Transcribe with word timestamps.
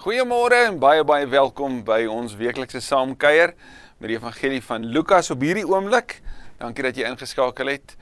Goeiemôre 0.00 0.56
en 0.64 0.78
baie 0.80 1.02
baie 1.04 1.26
welkom 1.28 1.82
by 1.84 2.06
ons 2.08 2.32
weeklikse 2.40 2.80
saamkuier 2.80 3.52
met 4.00 4.08
die 4.08 4.16
evangelie 4.16 4.62
van 4.64 4.80
Lukas 4.94 5.28
op 5.34 5.42
hierdie 5.44 5.66
oomblik. 5.68 6.14
Dankie 6.56 6.86
dat 6.86 6.96
jy 6.96 7.04
ingeskakel 7.04 7.68
het. 7.68 7.92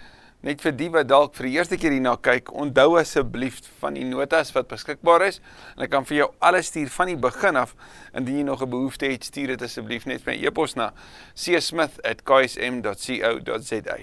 Net 0.47 0.63
vir 0.63 0.77
die 0.79 0.87
wat 0.95 1.11
dalk 1.11 1.35
vir 1.35 1.49
die 1.49 1.57
eerste 1.57 1.75
keer 1.75 1.91
hierna 1.97 2.15
kyk, 2.23 2.55
onthou 2.55 2.95
asseblief 3.01 3.59
van 3.81 3.99
die 3.99 4.07
notas 4.07 4.55
wat 4.55 4.71
beskikbaar 4.71 5.27
is 5.27 5.43
en 5.73 5.83
ek 5.89 5.93
kan 5.97 6.07
vir 6.07 6.21
jou 6.21 6.31
alles 6.39 6.71
stuur 6.71 6.87
van 7.01 7.11
die 7.11 7.19
begin 7.27 7.59
af. 7.65 7.75
Indien 8.15 8.39
jy 8.45 8.47
nog 8.47 8.63
'n 8.63 8.71
behoefte 8.71 9.11
het, 9.11 9.27
stuur 9.27 9.59
dit 9.59 9.67
asseblief 9.67 10.07
net 10.07 10.23
my 10.25 10.39
e-pos 10.39 10.77
na 10.77 10.93
csmith@ksm.co.za. 11.35 13.97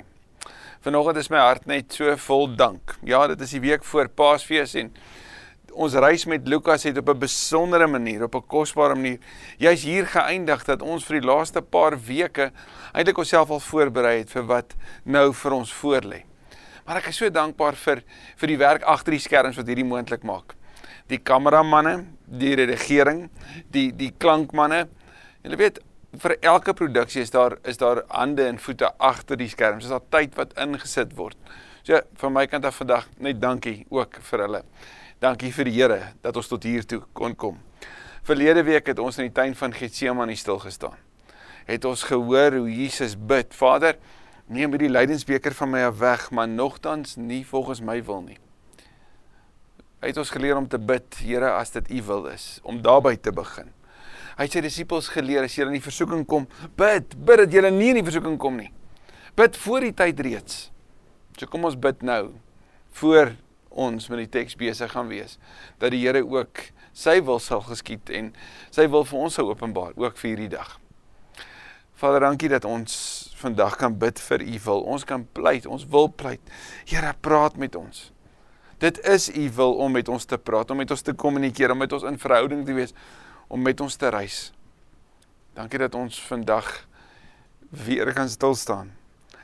Vanoggend 0.82 1.18
is 1.18 1.30
my 1.30 1.38
hart 1.38 1.66
net 1.66 1.94
so 1.94 2.18
vol 2.18 2.56
dank. 2.56 2.98
Ja, 3.04 3.28
dit 3.28 3.42
is 3.42 3.52
die 3.52 3.62
week 3.62 3.84
voor 3.84 4.10
Paasfees 4.10 4.74
en 4.74 4.94
ons 5.76 5.96
reis 6.00 6.26
met 6.26 6.48
Lukas 6.48 6.84
het 6.88 6.98
op 6.98 7.10
'n 7.10 7.20
besondere 7.20 7.88
manier, 7.88 8.24
op 8.24 8.36
'n 8.36 8.48
kosbare 8.48 8.96
manier, 8.96 9.20
jy's 9.58 9.84
hier 9.84 10.06
geëindig 10.06 10.64
dat 10.66 10.82
ons 10.82 11.06
vir 11.06 11.20
die 11.20 11.28
laaste 11.28 11.62
paar 11.62 12.00
weke 12.00 12.52
eintlik 12.94 13.18
onsself 13.18 13.50
al 13.50 13.60
voorberei 13.60 14.18
het 14.18 14.30
vir 14.30 14.44
wat 14.44 14.76
nou 15.04 15.34
vir 15.34 15.52
ons 15.52 15.74
voorlê. 15.74 16.24
Maar 16.86 16.98
ek 16.98 17.08
is 17.08 17.18
so 17.18 17.30
dankbaar 17.30 17.76
vir 17.76 18.04
vir 18.38 18.48
die 18.48 18.58
werk 18.58 18.84
agter 18.84 19.12
die 19.12 19.20
skerms 19.20 19.58
wat 19.58 19.68
hierdie 19.68 19.88
moontlik 19.88 20.24
maak. 20.24 20.56
Die 21.08 21.18
kameramanne, 21.18 22.06
die 22.26 22.56
regering, 22.56 23.30
die 23.72 23.92
die 23.92 24.12
klankmanne. 24.18 24.88
Jy 25.44 25.58
weet 25.58 25.80
vir 26.22 26.38
elke 26.42 26.74
produksie 26.74 27.22
is 27.22 27.32
daar 27.32 27.58
is 27.64 27.78
daar 27.78 28.04
hande 28.10 28.46
en 28.48 28.60
voete 28.60 28.92
agter 28.98 29.38
die 29.38 29.50
skerms. 29.50 29.84
Dis 29.84 29.90
daar 29.90 30.06
tyd 30.10 30.36
wat 30.36 30.54
ingesit 30.58 31.16
word. 31.18 31.38
So 31.86 32.00
van 32.22 32.34
my 32.34 32.46
kant 32.48 32.66
af 32.66 32.76
vandag 32.82 33.10
net 33.18 33.42
dankie 33.42 33.86
ook 33.90 34.22
vir 34.30 34.46
hulle. 34.46 34.62
Dankie 35.26 35.50
vir 35.50 35.66
die 35.66 35.74
Here 35.74 36.02
dat 36.22 36.38
ons 36.38 36.50
tot 36.52 36.66
hier 36.68 36.84
toe 36.86 37.00
kon 37.18 37.34
kom. 37.34 37.56
Verlede 38.28 38.62
week 38.68 38.92
het 38.92 39.00
ons 39.02 39.16
in 39.18 39.26
die 39.26 39.34
tuin 39.34 39.56
van 39.58 39.74
Getsemane 39.74 40.36
stil 40.38 40.60
gestaan. 40.62 40.98
Het 41.66 41.86
ons 41.90 42.04
gehoor 42.06 42.60
hoe 42.60 42.70
Jesus 42.70 43.16
bid: 43.18 43.56
Vader, 43.58 43.96
neem 44.46 44.76
hierdie 44.76 44.92
lydensbeker 44.92 45.56
van 45.58 45.72
my 45.72 45.82
af 45.88 45.96
weg, 45.98 46.28
maar 46.30 46.46
nogtans 46.52 47.16
nie 47.18 47.42
volgens 47.48 47.82
my 47.82 47.96
wil 48.06 48.22
nie. 48.28 48.38
Hy 50.04 50.12
het 50.12 50.20
ons 50.22 50.34
geleer 50.36 50.60
om 50.60 50.68
te 50.70 50.78
bid, 50.78 51.08
Here, 51.24 51.56
as 51.58 51.74
dit 51.74 51.90
U 51.96 52.04
wil 52.12 52.28
is, 52.30 52.60
om 52.62 52.84
daarby 52.86 53.16
te 53.18 53.34
begin. 53.34 53.72
Hy 54.36 54.46
het 54.46 54.60
sy 54.60 54.62
disippels 54.62 55.08
geleer 55.10 55.48
as 55.48 55.56
jy 55.58 55.66
in 55.66 55.80
die 55.80 55.82
versoeking 55.82 56.28
kom, 56.30 56.46
bid, 56.78 57.16
bid 57.18 57.42
dat 57.48 57.56
jy 57.56 57.64
nie 57.72 57.96
in 57.96 58.02
die 58.04 58.06
versoeking 58.06 58.38
kom 58.38 58.60
nie. 58.62 58.70
Bid 59.34 59.58
voor 59.64 59.88
die 59.88 59.96
tyd 60.04 60.22
reeds. 60.22 60.68
So 61.40 61.50
kom 61.50 61.66
ons 61.66 61.80
bid 61.80 62.06
nou 62.06 62.36
voor 63.02 63.34
ons 63.76 64.10
met 64.10 64.24
die 64.24 64.32
teks 64.40 64.56
besig 64.60 64.92
gaan 64.92 65.12
wees 65.12 65.38
dat 65.82 65.94
die 65.94 66.02
Here 66.04 66.24
ook 66.24 66.64
sy 66.96 67.20
wil 67.28 67.40
sal 67.44 67.62
geskied 67.68 68.10
en 68.10 68.32
sy 68.74 68.88
wil 68.92 69.06
vir 69.08 69.28
ons 69.28 69.38
sou 69.38 69.50
openbaar 69.52 69.94
ook 70.00 70.18
vir 70.22 70.32
hierdie 70.32 70.54
dag. 70.56 70.78
Vader, 71.96 72.26
dankie 72.26 72.50
dat 72.52 72.66
ons 72.68 72.96
vandag 73.40 73.78
kan 73.80 73.94
bid 74.00 74.20
vir 74.20 74.44
U 74.44 74.58
wil. 74.66 74.82
Ons 74.96 75.06
kan 75.08 75.24
pleit, 75.38 75.68
ons 75.68 75.86
wil 75.92 76.10
pleit. 76.12 76.42
Here, 76.88 77.14
praat 77.24 77.56
met 77.56 77.76
ons. 77.80 78.10
Dit 78.84 79.00
is 79.08 79.30
U 79.32 79.46
wil 79.56 79.78
om 79.86 79.96
met 79.96 80.12
ons 80.12 80.28
te 80.28 80.38
praat, 80.38 80.72
om 80.72 80.82
met 80.84 80.92
ons 80.92 81.06
te 81.08 81.16
kommunikeer, 81.16 81.72
om 81.72 81.80
met 81.80 81.96
ons 81.96 82.04
in 82.04 82.20
verhouding 82.20 82.66
te 82.68 82.76
wees, 82.76 82.92
om 83.48 83.64
met 83.64 83.80
ons 83.80 83.96
te 83.96 84.12
reis. 84.12 84.50
Dankie 85.56 85.80
dat 85.80 85.96
ons 85.96 86.20
vandag 86.28 86.68
weer 87.86 88.12
kan 88.16 88.30
stil 88.30 88.56
staan 88.60 88.92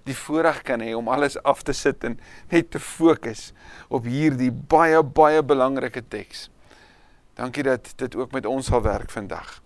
die 0.03 0.15
voorreg 0.17 0.61
kan 0.67 0.81
hê 0.81 0.93
om 0.97 1.09
alles 1.09 1.37
af 1.43 1.63
te 1.63 1.73
sit 1.73 2.03
en 2.03 2.19
net 2.49 2.71
te 2.71 2.79
fokus 2.79 3.51
op 3.89 4.05
hierdie 4.09 4.51
baie 4.51 5.03
baie 5.03 5.43
belangrike 5.43 6.03
teks. 6.07 6.49
Dankie 7.37 7.63
dat 7.63 7.93
dit 7.95 8.15
ook 8.15 8.31
met 8.31 8.45
ons 8.45 8.65
sal 8.65 8.81
werk 8.81 9.09
vandag. 9.09 9.61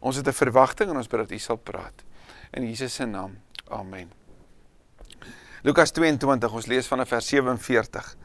Ons 0.00 0.16
het 0.16 0.26
'n 0.26 0.32
verwagting 0.32 0.90
en 0.90 0.96
ons 0.96 1.08
bid 1.08 1.20
dat 1.20 1.32
U 1.32 1.38
sal 1.38 1.56
praat. 1.56 2.04
In 2.52 2.66
Jesus 2.66 2.94
se 2.94 3.04
naam. 3.04 3.38
Amen. 3.68 4.10
Lukas 5.62 5.90
22, 5.90 6.52
ons 6.52 6.66
lees 6.66 6.86
vanaf 6.86 7.08
vers 7.08 7.26
47. 7.26 8.16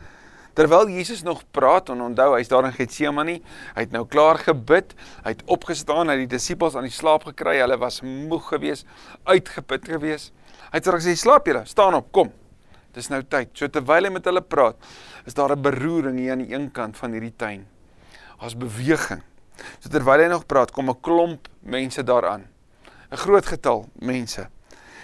Terwyl 0.56 0.88
Jesus 0.89 1.22
nog 1.22 1.44
praat 1.51 1.89
en 1.89 2.01
onthou 2.01 2.29
hy's 2.38 2.47
daar 2.47 2.63
in 2.63 2.72
Getsemane, 2.72 3.41
hy 3.75 3.84
het 3.84 3.91
nou 3.91 4.06
klaar 4.07 4.38
gebid, 4.39 4.94
hy 5.25 5.34
het 5.34 5.44
opgestaan, 5.51 6.07
hy 6.07 6.16
het 6.16 6.29
die 6.29 6.38
disippels 6.38 6.78
aan 6.79 6.88
die 6.88 6.95
slaap 6.95 7.28
gekry, 7.28 7.57
hulle 7.59 7.75
was 7.78 8.00
moeg 8.01 8.47
geweest, 8.53 8.88
uitgeput 9.28 9.89
geweest. 9.91 10.31
Hy 10.71 10.79
het 10.79 10.87
gesê 10.97 11.15
slaap 11.15 11.47
julle, 11.47 11.65
staan 11.65 11.93
op, 11.93 12.11
kom. 12.11 12.31
Dis 12.95 13.09
nou 13.11 13.21
tyd. 13.23 13.51
So 13.53 13.67
terwyl 13.67 14.07
hy 14.07 14.11
met 14.15 14.25
hulle 14.25 14.41
praat, 14.41 14.75
is 15.25 15.33
daar 15.33 15.51
'n 15.55 15.61
beroering 15.61 16.19
hier 16.19 16.31
aan 16.31 16.43
die 16.45 16.53
een 16.53 16.71
kant 16.71 16.97
van 16.97 17.11
hierdie 17.11 17.35
tuin. 17.35 17.67
Daar's 18.39 18.57
beweging. 18.57 19.21
So 19.79 19.89
terwyl 19.89 20.19
hy 20.19 20.27
nog 20.27 20.45
praat, 20.45 20.71
kom 20.71 20.89
'n 20.89 21.01
klomp 21.01 21.47
mense 21.61 22.03
daaraan. 22.03 22.47
'n 23.11 23.17
Groot 23.17 23.45
getal 23.45 23.89
mense. 23.93 24.49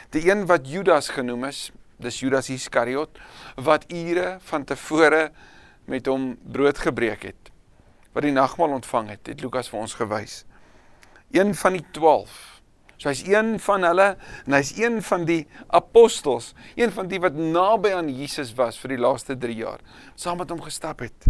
Die 0.09 0.29
een 0.29 0.45
wat 0.45 0.67
Judas 0.67 1.09
genoem 1.09 1.44
is, 1.44 1.72
dis 1.99 2.19
Judas 2.19 2.49
Iskariot 2.49 3.19
wat 3.55 3.85
ure 3.91 4.38
van 4.39 4.63
tevore 4.63 5.31
met 5.85 6.05
hom 6.05 6.38
brood 6.51 6.78
gebreek 6.78 7.23
het. 7.23 7.51
Wat 8.13 8.23
die 8.23 8.31
nagmaal 8.31 8.69
ontvang 8.69 9.09
het, 9.09 9.28
het 9.28 9.41
Lukas 9.41 9.69
vir 9.69 9.79
ons 9.79 9.93
gewys. 9.93 10.45
Een 11.31 11.55
van 11.55 11.73
die 11.73 11.85
12 11.91 12.60
So 13.01 13.09
hy's 13.09 13.23
een 13.25 13.56
van 13.57 13.81
hulle 13.81 14.12
en 14.45 14.53
hy's 14.53 14.75
een 14.78 15.00
van 15.01 15.23
die 15.25 15.39
apostels, 15.73 16.51
een 16.78 16.91
van 16.94 17.07
die 17.09 17.17
wat 17.23 17.34
naby 17.34 17.95
aan 17.97 18.12
Jesus 18.13 18.51
was 18.53 18.78
vir 18.78 18.94
die 18.94 19.00
laaste 19.01 19.34
3 19.41 19.56
jaar, 19.57 19.79
saam 20.13 20.38
met 20.38 20.51
hom 20.53 20.62
gestap 20.62 21.01
het. 21.01 21.25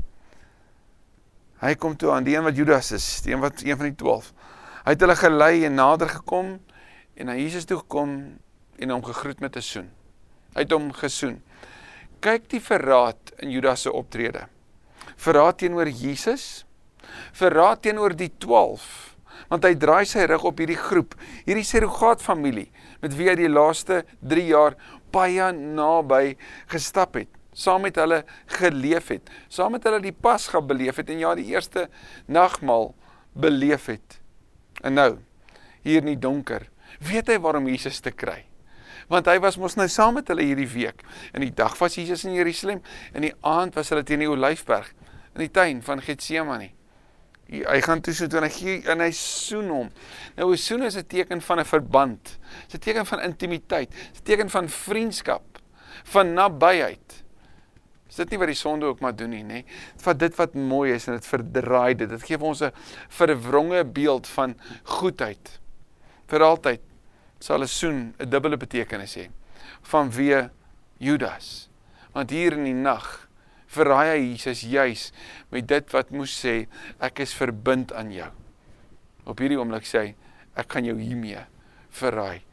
Hy 1.62 1.72
kom 1.80 1.96
toe 1.96 2.10
aan 2.12 2.26
die 2.28 2.36
een 2.36 2.44
wat 2.44 2.60
Judas 2.60 2.92
is, 2.98 3.06
die 3.24 3.32
een 3.32 3.40
wat 3.40 3.64
een 3.64 3.80
van 3.80 3.88
die 3.88 3.96
12. 3.96 4.34
Hy 4.82 4.96
het 4.98 5.06
hulle 5.06 5.16
gelei 5.16 5.54
en 5.70 5.80
nader 5.80 6.12
gekom 6.12 6.58
en 7.16 7.30
na 7.32 7.38
Jesus 7.40 7.70
toe 7.70 7.78
gekom 7.86 8.18
en 8.82 8.92
hom 8.92 9.06
gegroet 9.08 9.40
met 9.40 9.56
'n 9.56 9.64
soen. 9.64 9.88
Hy 10.54 10.66
het 10.66 10.72
hom 10.76 10.92
gesoen. 10.92 11.40
Kyk 12.20 12.50
die 12.50 12.60
verraad 12.60 13.32
in 13.38 13.50
Judas 13.50 13.82
se 13.82 13.92
optrede. 13.94 14.48
Verraad 15.16 15.58
teenoor 15.58 15.88
Jesus, 15.88 16.66
verraad 17.32 17.82
teenoor 17.82 18.16
die 18.16 18.32
12 18.38 19.11
want 19.52 19.68
hy 19.68 19.74
draai 19.76 20.06
sy 20.08 20.24
rug 20.32 20.46
op 20.48 20.62
hierdie 20.64 20.80
groep, 20.80 21.18
hierdie 21.44 21.68
surrogaat 21.68 22.24
familie 22.24 22.70
met 23.04 23.16
wie 23.18 23.28
hy 23.28 23.36
die 23.36 23.52
laaste 23.52 24.02
3 24.24 24.46
jaar 24.48 24.78
baie 25.12 25.50
naby 25.52 26.38
gestap 26.72 27.20
het, 27.20 27.30
saam 27.52 27.84
met 27.84 28.00
hulle 28.00 28.22
geleef 28.56 29.12
het, 29.12 29.28
saam 29.52 29.76
met 29.76 29.84
hulle 29.88 30.00
die 30.06 30.16
Pasga 30.16 30.64
beleef 30.64 31.02
het 31.02 31.12
en 31.12 31.20
ja 31.20 31.36
die 31.36 31.50
eerste 31.52 31.90
nagmaal 32.32 32.94
beleef 33.36 33.90
het. 33.92 34.22
En 34.88 34.96
nou, 34.96 35.12
hier 35.84 36.00
in 36.00 36.14
die 36.14 36.20
donker, 36.20 36.70
weet 37.04 37.28
hy 37.32 37.38
waarom 37.44 37.68
Jesus 37.68 38.00
te 38.00 38.16
kry. 38.16 38.46
Want 39.12 39.28
hy 39.28 39.38
was 39.44 39.58
mos 39.60 39.76
nou 39.76 39.90
saam 39.92 40.16
met 40.16 40.30
hulle 40.32 40.46
hierdie 40.48 40.70
week. 40.72 41.04
In 41.36 41.44
die 41.44 41.52
dag 41.52 41.76
was 41.82 41.98
Jesus 42.00 42.24
in 42.24 42.38
Jerusalem 42.38 42.80
en 43.12 43.28
die 43.28 43.36
aand 43.44 43.76
was 43.76 43.92
hulle 43.92 44.06
teen 44.08 44.24
die 44.24 44.32
Olyfberg 44.32 44.94
in 45.36 45.44
die 45.44 45.52
tuin 45.52 45.84
van 45.84 46.00
Getsemane 46.04 46.72
hy 47.52 47.82
gaan 47.84 48.02
toe 48.02 48.14
so 48.16 48.28
toe 48.32 48.40
en 48.40 48.48
hy 48.48 48.54
gee 48.56 48.78
en 48.92 49.04
hy 49.04 49.10
soen 49.12 49.70
hom. 49.70 49.90
Nou 50.38 50.52
'n 50.52 50.58
soen 50.58 50.84
is 50.84 50.96
'n 50.96 51.08
teken 51.08 51.42
van 51.42 51.60
'n 51.60 51.66
verband. 51.66 52.24
Dit 52.24 52.68
is 52.68 52.76
'n 52.76 52.80
teken 52.80 53.06
van 53.06 53.20
intimiteit. 53.22 53.90
'n 53.92 54.24
teken 54.24 54.50
van 54.50 54.70
vriendskap, 54.70 55.60
van 56.04 56.34
nabyheid. 56.34 57.24
Is 58.10 58.16
dit 58.16 58.30
nie 58.30 58.40
wat 58.40 58.48
die 58.48 58.56
sonde 58.56 58.86
ook 58.86 59.00
maar 59.00 59.16
doen 59.16 59.30
nie, 59.30 59.44
nê? 59.44 59.64
Dit 59.94 60.04
vat 60.04 60.20
dit 60.20 60.36
wat 60.36 60.54
mooi 60.54 60.92
is 60.94 61.08
en 61.08 61.14
dit 61.14 61.28
verdraai 61.28 61.96
dit. 61.96 62.10
Dit 62.10 62.24
gee 62.24 62.38
vir 62.38 62.48
ons 62.48 62.62
'n 62.62 62.72
verwronge 63.08 63.86
beeld 63.86 64.28
van 64.28 64.56
goedheid. 64.84 65.60
Vir 66.28 66.44
altyd 66.44 66.82
sal 67.40 67.62
'n 67.62 67.68
soen 67.68 68.14
'n 68.20 68.30
dubbele 68.30 68.58
betekenis 68.58 69.16
hê. 69.16 69.30
Van 69.82 70.12
wie 70.12 70.50
Judas. 70.98 71.70
Want 72.14 72.30
hier 72.30 72.54
in 72.54 72.64
die 72.64 72.74
nag 72.74 73.28
verraai 73.72 74.10
hy 74.12 74.20
Jesus 74.34 74.64
juis 74.68 75.08
met 75.52 75.68
dit 75.68 75.94
wat 75.96 76.12
moes 76.12 76.34
sê 76.44 76.66
ek 77.00 77.24
is 77.24 77.36
verbind 77.38 77.94
aan 77.96 78.12
jou. 78.12 78.30
Op 79.26 79.40
hierdie 79.40 79.60
oomblik 79.60 79.88
sê 79.88 80.04
hy 80.04 80.14
ek 80.60 80.72
gaan 80.74 80.88
jou 80.90 80.98
hiermee 81.00 81.46
verraai. 81.96 82.44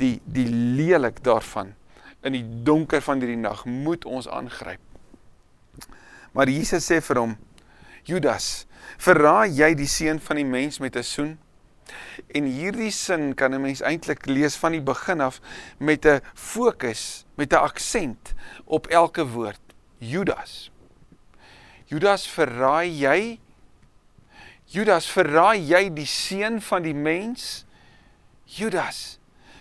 Die 0.00 0.18
die 0.26 0.48
lelik 0.50 1.22
daarvan 1.26 1.74
in 2.24 2.34
die 2.34 2.44
donker 2.66 3.04
van 3.04 3.20
hierdie 3.22 3.40
nag 3.40 3.64
moet 3.68 4.06
ons 4.08 4.28
aangryp. 4.28 4.80
Maar 6.34 6.50
Jesus 6.50 6.86
sê 6.90 6.98
vir 7.04 7.20
hom 7.20 7.36
Judas, 8.04 8.66
verraai 9.00 9.54
jy 9.54 9.70
die 9.78 9.88
seun 9.88 10.18
van 10.20 10.40
die 10.40 10.48
mens 10.48 10.80
met 10.80 10.96
'n 10.96 11.02
soen? 11.02 11.38
En 12.34 12.44
hierdie 12.44 12.90
sin 12.90 13.34
kan 13.34 13.54
'n 13.54 13.62
mens 13.62 13.80
eintlik 13.80 14.26
lees 14.26 14.56
van 14.56 14.72
die 14.72 14.80
begin 14.80 15.20
af 15.20 15.40
met 15.78 16.04
'n 16.06 16.20
fokus, 16.34 17.24
met 17.36 17.52
'n 17.52 17.64
aksent 17.64 18.34
op 18.64 18.86
elke 18.86 19.24
woord. 19.24 19.63
Judas. 20.00 20.70
Judas 21.90 22.26
verraai 22.26 22.90
jy? 22.90 23.18
Judas 24.72 25.06
verraai 25.12 25.60
jy 25.60 25.88
die 25.94 26.08
seun 26.08 26.60
van 26.64 26.86
die 26.86 26.96
mens? 26.96 27.64
Judas 28.48 29.18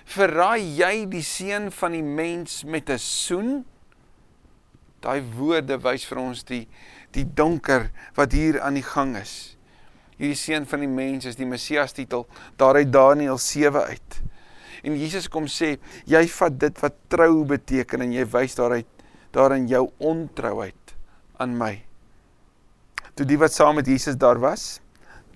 verraai 0.09 0.63
jy 0.77 1.06
die 1.12 1.24
seun 1.25 1.69
van 1.71 1.95
die 1.95 2.03
mens 2.03 2.63
met 2.63 2.89
'n 2.89 3.00
soen? 3.00 3.65
Daai 5.01 5.21
woorde 5.35 5.77
wys 5.83 6.06
vir 6.06 6.18
ons 6.18 6.44
die 6.44 6.68
die 7.12 7.25
donker 7.25 7.91
wat 8.15 8.31
hier 8.31 8.62
aan 8.62 8.74
die 8.74 8.86
gang 8.86 9.15
is. 9.18 9.57
Hierdie 10.18 10.38
seun 10.38 10.65
van 10.65 10.79
die 10.79 10.89
mens 10.89 11.25
is 11.25 11.36
die 11.36 11.45
Messias 11.45 11.94
titel 11.94 12.27
daar 12.57 12.75
uit 12.75 12.91
Daniël 12.91 13.38
7 13.38 13.83
uit. 13.83 14.21
En 14.83 14.97
Jesus 15.00 15.29
kom 15.31 15.45
sê, 15.47 15.77
jy 16.06 16.27
vat 16.27 16.59
dit 16.59 16.79
wat 16.83 16.95
trou 17.07 17.45
beteken 17.45 18.01
en 18.01 18.12
jy 18.12 18.25
wys 18.25 18.56
daaruit 18.56 18.92
daarin 19.33 19.68
jou 19.68 19.88
ontrouheid 19.97 20.95
aan 21.41 21.57
my. 21.57 21.74
Toe 23.18 23.25
die 23.30 23.38
wat 23.41 23.53
saam 23.53 23.77
met 23.80 23.89
Jesus 23.89 24.18
daar 24.18 24.39
was, 24.41 24.80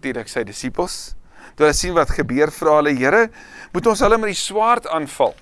direk 0.02 0.30
sy 0.30 0.44
disippels, 0.48 1.16
toe 1.58 1.66
hulle 1.66 1.78
sien 1.78 1.96
wat 1.98 2.14
gebeur, 2.14 2.52
vra 2.54 2.80
hulle, 2.80 2.94
Here, 2.98 3.28
moet 3.74 3.90
ons 3.90 4.02
hulle 4.06 4.18
met 4.22 4.34
die 4.34 4.40
swaard 4.40 4.88
aanval? 4.94 5.36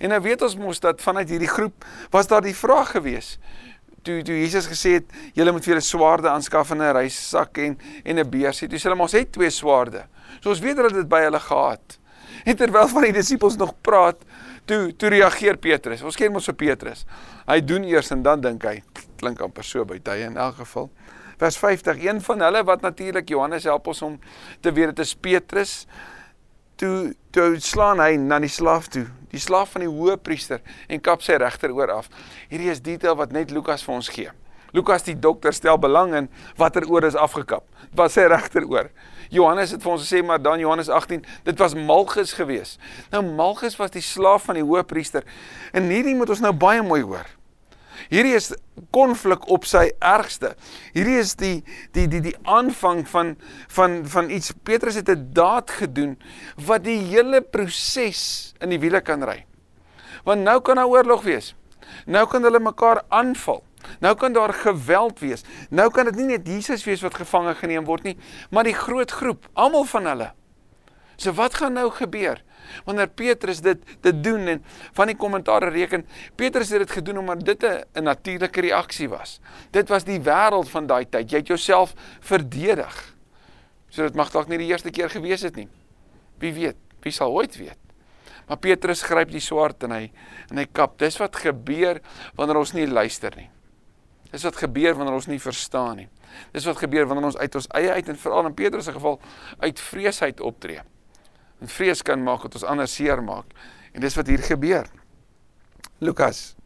En 0.00 0.14
nou 0.14 0.20
weet 0.24 0.42
ons 0.42 0.56
mos 0.58 0.80
dat 0.80 1.02
vanuit 1.02 1.28
hierdie 1.34 1.50
groep 1.50 1.84
was 2.14 2.30
daar 2.30 2.44
die 2.44 2.56
vraag 2.56 2.94
gewees. 2.96 3.36
Toe 4.04 4.20
toe 4.24 4.36
Jesus 4.36 4.68
gesê 4.68 4.98
het, 4.98 5.12
julle 5.36 5.52
moet 5.52 5.64
vir 5.64 5.74
julle 5.74 5.84
swaarde 5.84 6.30
aanskaf 6.30 6.72
en 6.74 6.82
'n 6.82 6.94
reissak 6.96 7.58
en 7.58 7.78
en 8.04 8.18
'n 8.18 8.30
beursie. 8.30 8.68
Toe 8.68 8.78
sê 8.78 8.88
hulle 8.88 9.00
mos 9.00 9.12
het 9.12 9.32
twee 9.32 9.50
swaarde. 9.50 10.06
So 10.40 10.50
ons 10.50 10.60
weet 10.60 10.76
hulle 10.76 10.88
het 10.88 10.96
dit 10.96 11.08
by 11.08 11.22
hulle 11.24 11.40
gehad. 11.40 11.98
En 12.44 12.56
terwyl 12.56 12.88
van 12.88 13.02
die 13.02 13.12
disippels 13.12 13.56
nog 13.56 13.74
praat, 13.80 14.16
toe 14.68 14.92
toe 14.96 15.10
reageer 15.12 15.58
Petrus. 15.60 16.02
Ons 16.02 16.18
ken 16.18 16.32
mos 16.32 16.48
so 16.48 16.56
Petrus. 16.56 17.04
Hy 17.48 17.60
doen 17.64 17.84
eers 17.88 18.10
en 18.14 18.24
dan 18.24 18.42
dink 18.44 18.64
hy, 18.68 18.78
klink 19.20 19.42
amper 19.44 19.66
so 19.66 19.84
by 19.88 20.00
tye 20.04 20.28
in 20.28 20.38
elk 20.40 20.62
geval. 20.62 20.90
Vers 21.40 21.58
50, 21.58 21.98
een 22.04 22.20
van 22.22 22.44
hulle 22.46 22.62
wat 22.64 22.84
natuurlik 22.84 23.28
Johannes 23.28 23.66
help 23.66 23.90
ons 23.90 24.02
om 24.06 24.18
te 24.62 24.72
weet 24.72 24.94
dit 24.94 25.02
is 25.04 25.14
Petrus. 25.14 25.74
Toe 26.80 27.14
toe 27.34 27.58
slaan 27.62 28.00
hy 28.02 28.14
na 28.18 28.38
die 28.42 28.50
slaaf 28.50 28.88
toe, 28.90 29.06
die 29.30 29.42
slaaf 29.42 29.74
van 29.74 29.84
die 29.84 29.90
hoëpriester 29.90 30.62
en 30.88 31.02
kap 31.02 31.22
sy 31.22 31.38
regteroor 31.42 31.90
af. 31.94 32.08
Hierdie 32.50 32.70
is 32.70 32.82
detail 32.82 33.18
wat 33.18 33.34
net 33.34 33.54
Lukas 33.54 33.82
vir 33.86 33.94
ons 33.94 34.10
gee. 34.14 34.30
Lukas 34.74 35.06
die 35.06 35.14
dokter 35.14 35.54
stel 35.54 35.78
belang 35.78 36.14
in 36.18 36.28
watter 36.58 36.86
oor 36.90 37.06
is 37.06 37.14
afgekap. 37.14 37.62
Wat 37.94 38.10
sy 38.10 38.26
regteroor. 38.30 38.90
Johannes 39.30 39.72
het 39.74 39.82
vir 39.82 39.92
ons 39.94 40.02
gesê 40.02 40.20
maar 40.26 40.42
dan 40.42 40.60
Johannes 40.62 40.90
18, 40.90 41.22
dit 41.46 41.62
was 41.62 41.76
Malchus 41.78 42.34
gewees. 42.34 42.76
Nou 43.14 43.22
Malchus 43.22 43.78
was 43.78 43.94
die 43.94 44.02
slaaf 44.04 44.48
van 44.50 44.58
die 44.58 44.66
hoëpriester. 44.66 45.24
En 45.72 45.88
hierdie 45.90 46.16
moet 46.18 46.34
ons 46.34 46.42
nou 46.44 46.52
baie 46.52 46.82
mooi 46.82 47.02
hoor. 47.06 47.30
Hierdie 48.10 48.34
is 48.36 48.50
konflik 48.94 49.46
op 49.52 49.66
sy 49.68 49.86
ergste. 50.02 50.54
Hierdie 50.96 51.18
is 51.22 51.34
die 51.38 51.56
die 51.96 52.06
die 52.10 52.20
die 52.24 52.36
aanvang 52.42 53.04
van 53.08 53.34
van 53.72 54.02
van 54.10 54.30
iets 54.34 54.52
Petrus 54.66 54.98
het 54.98 55.08
'n 55.08 55.30
daad 55.32 55.70
gedoen 55.70 56.18
wat 56.66 56.84
die 56.84 56.98
hele 56.98 57.40
proses 57.40 58.54
in 58.60 58.70
die 58.70 58.80
wiele 58.80 59.00
kan 59.00 59.22
ry. 59.22 59.46
Want 60.24 60.42
nou 60.42 60.60
kan 60.60 60.76
daar 60.76 60.90
oorlog 60.90 61.22
wees. 61.22 61.54
Nou 62.06 62.26
kan 62.26 62.42
hulle 62.42 62.60
mekaar 62.60 63.02
aanval. 63.08 63.62
Nou 64.00 64.14
kan 64.14 64.32
daar 64.32 64.52
geweld 64.52 65.18
wees. 65.18 65.44
Nou 65.70 65.90
kan 65.90 66.04
dit 66.04 66.16
nie 66.16 66.26
net 66.36 66.46
Jesus 66.46 66.84
wees 66.84 67.02
wat 67.02 67.14
gevange 67.14 67.54
geneem 67.54 67.84
word 67.84 68.02
nie, 68.02 68.16
maar 68.50 68.64
die 68.64 68.74
groot 68.74 69.10
groep, 69.10 69.48
almal 69.52 69.84
van 69.84 70.06
hulle. 70.06 70.32
So 71.16 71.32
wat 71.32 71.54
gaan 71.54 71.72
nou 71.72 71.90
gebeur? 71.90 72.42
wanneer 72.84 73.08
Petrus 73.08 73.60
dit 73.60 73.80
dit 74.00 74.22
doen 74.24 74.48
en 74.54 74.64
van 74.96 75.10
die 75.10 75.16
kommentaare 75.16 75.70
reken 75.74 76.06
Petrus 76.36 76.72
het 76.74 76.84
dit 76.84 76.96
gedoen 76.98 77.18
omdat 77.22 77.44
dit 77.44 77.64
'n 77.64 78.02
natuurlike 78.02 78.60
reaksie 78.60 79.08
was. 79.08 79.40
Dit 79.70 79.88
was 79.88 80.04
die 80.04 80.20
wêreld 80.20 80.68
van 80.68 80.86
daai 80.86 81.08
tyd. 81.08 81.30
Jy 81.30 81.38
het 81.38 81.46
jouself 81.46 81.94
verdedig. 82.20 83.14
So 83.88 84.02
dit 84.02 84.14
mag 84.14 84.30
dalk 84.30 84.48
nie 84.48 84.58
die 84.58 84.66
eerste 84.66 84.90
keer 84.90 85.10
gewees 85.10 85.42
het 85.42 85.56
nie. 85.56 85.68
Wie 86.38 86.52
weet? 86.52 86.76
Wie 87.00 87.12
sal 87.12 87.32
ooit 87.32 87.56
weet? 87.56 87.78
Maar 88.46 88.58
Petrus 88.58 89.02
gryp 89.02 89.30
die 89.30 89.40
swaard 89.40 89.82
en 89.82 89.90
hy 89.90 90.12
en 90.50 90.56
hy 90.56 90.66
kap. 90.72 90.98
Dis 90.98 91.16
wat 91.16 91.36
gebeur 91.36 92.00
wanneer 92.34 92.56
ons 92.56 92.72
nie 92.72 92.86
luister 92.86 93.32
nie. 93.36 93.50
Dis 94.34 94.42
wat 94.42 94.58
gebeur 94.58 94.96
wanneer 94.98 95.14
ons 95.14 95.30
nie 95.30 95.38
verstaan 95.38 96.00
nie. 96.02 96.08
Dis 96.54 96.66
wat 96.66 96.80
gebeur 96.82 97.06
wanneer 97.06 97.30
ons 97.30 97.38
uit 97.38 97.60
ons 97.60 97.70
eie 97.78 97.94
uit 97.94 98.10
en 98.10 98.18
veral 98.18 98.50
in 98.50 98.58
Petrus 98.58 98.88
se 98.88 98.96
geval 98.96 99.20
uit 99.62 99.80
vreesheid 99.92 100.42
optree 100.42 100.82
en 101.62 101.70
vrees 101.70 102.02
kan 102.04 102.20
maak 102.20 102.42
wat 102.44 102.58
ons 102.58 102.66
ander 102.66 102.88
seer 102.90 103.22
maak. 103.22 103.46
En 103.94 104.02
dis 104.02 104.16
wat 104.18 104.28
hier 104.28 104.42
gebeur. 104.42 104.90
Lukas 106.02 106.56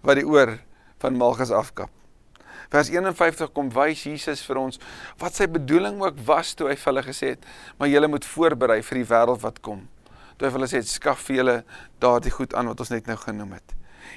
wat 0.00 0.16
die 0.16 0.24
oor 0.24 0.56
van 1.02 1.18
Malchus 1.20 1.52
afkap. 1.52 1.92
Vers 2.72 2.88
51 2.88 3.52
kom 3.52 3.68
wys 3.74 4.06
Jesus 4.06 4.42
vir 4.46 4.62
ons 4.62 4.80
wat 5.20 5.36
sy 5.36 5.48
bedoeling 5.50 6.00
ook 6.00 6.22
was 6.26 6.54
toe 6.56 6.70
hy 6.70 6.76
vir 6.78 6.92
hulle 6.92 7.04
gesê 7.04 7.34
het, 7.34 7.46
maar 7.76 7.90
julle 7.90 8.08
moet 8.08 8.26
voorberei 8.26 8.80
vir 8.86 9.02
die 9.02 9.08
wêreld 9.12 9.44
wat 9.44 9.60
kom. 9.66 9.84
Toe 10.38 10.48
hy 10.48 10.52
vir 10.54 10.60
hulle 10.62 10.70
sê, 10.72 10.80
skaf 10.86 11.26
vir 11.28 11.40
julle 11.40 11.56
daardie 12.00 12.32
goed 12.32 12.56
aan 12.56 12.70
wat 12.70 12.80
ons 12.80 12.92
net 12.94 13.10
nou 13.10 13.18
genoem 13.20 13.58
het. 13.58 13.74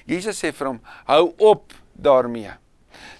Jesus 0.07 0.39
sê 0.39 0.53
vir 0.55 0.71
hom, 0.71 0.83
hou 1.09 1.23
op 1.51 1.73
daarmee. 1.93 2.62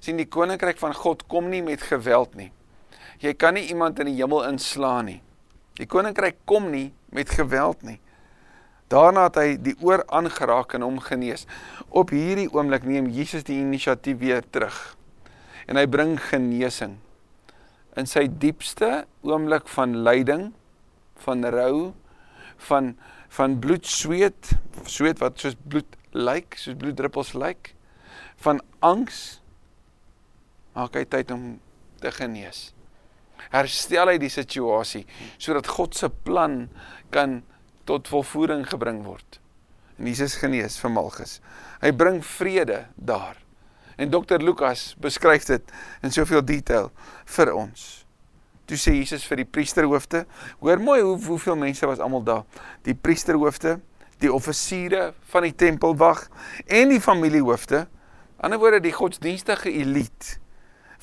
Sien 0.03 0.19
die 0.19 0.29
koninkryk 0.29 0.79
van 0.81 0.95
God 0.97 1.25
kom 1.31 1.49
nie 1.51 1.63
met 1.65 1.83
geweld 1.85 2.35
nie. 2.39 2.51
Jy 3.23 3.33
kan 3.39 3.55
nie 3.57 3.67
iemand 3.71 3.99
in 4.03 4.11
die 4.11 4.17
hemel 4.19 4.43
inslaan 4.49 5.07
nie. 5.11 5.19
Die 5.79 5.87
koninkryk 5.89 6.41
kom 6.49 6.69
nie 6.73 6.91
met 7.13 7.31
geweld 7.33 7.83
nie. 7.87 7.99
Daarna 8.91 9.27
het 9.29 9.39
hy 9.39 9.55
die 9.57 9.75
oor 9.81 10.03
aangeraak 10.13 10.75
en 10.77 10.85
hom 10.85 10.99
genees. 11.01 11.47
Op 11.89 12.11
hierdie 12.13 12.49
oomblik 12.51 12.85
neem 12.85 13.07
Jesus 13.13 13.45
die 13.47 13.57
inisiatief 13.61 14.19
weer 14.21 14.43
terug. 14.53 14.75
En 15.65 15.79
hy 15.79 15.87
bring 15.89 16.17
genesing. 16.21 16.99
In 17.97 18.09
sy 18.09 18.27
diepste 18.27 19.05
oomblik 19.25 19.69
van 19.71 19.95
lyding, 20.05 20.51
van 21.25 21.45
rou, 21.53 21.93
van 22.69 22.93
van 23.33 23.55
bloed 23.57 23.87
sweet, 23.89 24.51
sweet 24.85 25.17
wat 25.17 25.39
soos 25.41 25.55
bloed 25.57 25.95
lyk, 26.13 26.53
soos 26.53 26.77
bloeddruppels 26.77 27.31
lyk, 27.33 27.71
van 28.45 28.59
angs 28.85 29.39
maak 30.73 30.95
hy 30.97 31.05
tyd 31.05 31.31
om 31.31 31.53
te 32.01 32.11
genees 32.11 32.71
herstel 33.51 34.11
hy 34.11 34.17
die 34.21 34.31
situasie 34.31 35.03
sodat 35.41 35.69
God 35.71 35.97
se 35.97 36.09
plan 36.09 36.67
kan 37.13 37.41
tot 37.89 38.07
volvoering 38.07 38.63
gebring 38.69 39.01
word. 39.03 39.39
En 39.99 40.07
Jesus 40.07 40.37
genees 40.39 40.77
vir 40.79 40.93
Malchus. 40.93 41.39
Hy 41.83 41.91
bring 41.95 42.21
vrede 42.25 42.85
daar. 42.95 43.37
En 43.99 44.09
Dr 44.09 44.41
Lukas 44.41 44.93
beskryf 45.01 45.45
dit 45.49 45.73
in 46.01 46.13
soveel 46.13 46.41
detail 46.47 46.89
vir 47.35 47.51
ons. 47.53 47.83
Toe 48.65 48.79
sê 48.79 48.95
Jesus 48.95 49.25
vir 49.27 49.43
die 49.43 49.49
priesterhoofde, 49.51 50.23
hoor 50.63 50.79
mooi 50.81 51.01
hoe 51.03 51.17
hoeveel 51.27 51.59
mense 51.59 51.85
was 51.85 51.99
almal 52.01 52.23
daar. 52.25 52.45
Die 52.87 52.95
priesterhoofde, 52.95 53.75
die 54.23 54.31
offisiere 54.31 55.11
van 55.33 55.45
die 55.45 55.53
tempelwag 55.53 56.23
en 56.63 56.95
die 56.95 57.03
familiehoofde, 57.03 57.83
aan 57.83 57.91
die 57.91 58.43
ander 58.47 58.59
woorde 58.63 58.79
die 58.83 58.95
godsdienstige 58.95 59.71
elite 59.83 60.39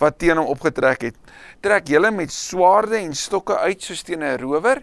wat 0.00 0.18
teen 0.18 0.40
hom 0.40 0.48
opgetrek 0.48 1.10
het. 1.10 1.16
Trek 1.60 1.90
julle 1.92 2.10
met 2.14 2.32
swaarde 2.32 2.98
en 3.02 3.14
stokke 3.16 3.58
uit 3.58 3.82
soos 3.82 4.02
teen 4.02 4.24
'n 4.24 4.38
rower? 4.40 4.82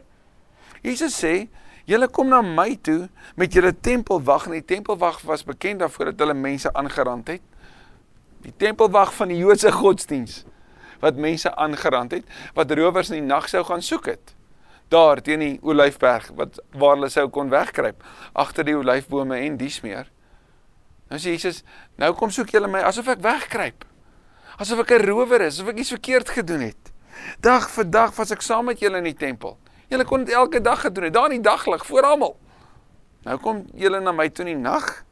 Jesus 0.82 1.18
sê, 1.24 1.48
julle 1.86 2.08
kom 2.08 2.30
na 2.30 2.42
my 2.42 2.78
toe 2.82 3.10
met 3.36 3.54
julle 3.54 3.74
tempelwag 3.74 4.46
en 4.46 4.52
die 4.52 4.66
tempelwag 4.66 5.22
was 5.22 5.44
bekend 5.44 5.80
daarvoor 5.80 6.12
dat 6.12 6.20
hulle 6.20 6.34
mense 6.34 6.74
aangerand 6.74 7.28
het. 7.28 7.42
Die 8.42 8.54
tempelwag 8.58 9.14
van 9.14 9.28
die 9.28 9.38
Joodse 9.38 9.72
godsdiens 9.72 10.46
wat 11.00 11.16
mense 11.16 11.56
aangerand 11.56 12.12
het, 12.12 12.26
wat 12.54 12.72
rowers 12.72 13.10
in 13.10 13.20
die 13.22 13.28
nag 13.28 13.50
sou 13.50 13.64
gaan 13.64 13.82
soek 13.82 14.06
het. 14.06 14.34
Daar 14.90 15.22
teen 15.22 15.40
die 15.40 15.60
Olyfberg 15.62 16.32
wat 16.36 16.62
waar 16.72 16.96
hulle 16.96 17.10
sou 17.10 17.28
kon 17.30 17.50
wegkruip 17.50 18.04
agter 18.34 18.66
die 18.66 18.78
olyfbome 18.78 19.38
en 19.38 19.58
dies 19.58 19.82
meer. 19.82 20.10
Nou 21.10 21.20
sê 21.20 21.36
Jesus, 21.36 21.64
nou 21.96 22.14
kom 22.14 22.32
soek 22.32 22.50
julle 22.50 22.68
my 22.68 22.80
asof 22.80 23.08
ek 23.08 23.22
wegkruip 23.22 23.86
asof 24.58 24.80
ek 24.80 24.92
'n 24.92 25.06
rower 25.06 25.42
is, 25.42 25.60
asof 25.60 25.70
ek 25.70 25.80
iets 25.80 25.94
verkeerd 25.94 26.30
gedoen 26.30 26.62
het. 26.62 26.94
Dag 27.40 27.70
vir 27.70 27.90
dag 27.90 28.16
was 28.16 28.32
ek 28.32 28.42
saam 28.42 28.66
met 28.66 28.80
julle 28.80 28.98
in 28.98 29.04
die 29.04 29.18
tempel. 29.18 29.58
Julle 29.90 30.06
kon 30.06 30.24
dit 30.26 30.34
elke 30.34 30.62
dag 30.62 30.82
gedoen 30.82 31.04
het, 31.04 31.14
daar 31.14 31.32
in 31.32 31.42
die 31.42 31.50
daglig 31.50 31.86
voor 31.86 32.02
almal. 32.02 32.38
Nou 33.24 33.38
kom 33.38 33.66
julle 33.76 34.00
na 34.00 34.12
my 34.12 34.30
toe 34.30 34.46
in 34.46 34.56
die 34.56 34.62
nag. 34.62 35.04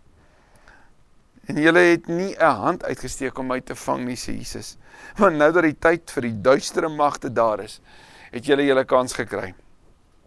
En 1.45 1.59
julle 1.61 1.79
het 1.79 2.07
nie 2.07 2.35
'n 2.35 2.55
hand 2.61 2.83
uitgesteek 2.83 3.37
om 3.37 3.47
my 3.47 3.61
te 3.61 3.75
vang 3.75 4.05
nie, 4.05 4.15
sê 4.15 4.33
Jesus. 4.33 4.77
Want 5.17 5.37
nou 5.37 5.51
dat 5.51 5.63
die 5.63 5.79
tyd 5.79 6.11
vir 6.11 6.21
die 6.21 6.41
duistere 6.41 6.89
magte 6.89 7.29
daar 7.29 7.59
is, 7.59 7.81
het 8.31 8.45
julle 8.45 8.65
julle 8.65 8.85
kans 8.85 9.13
gekry. 9.13 9.53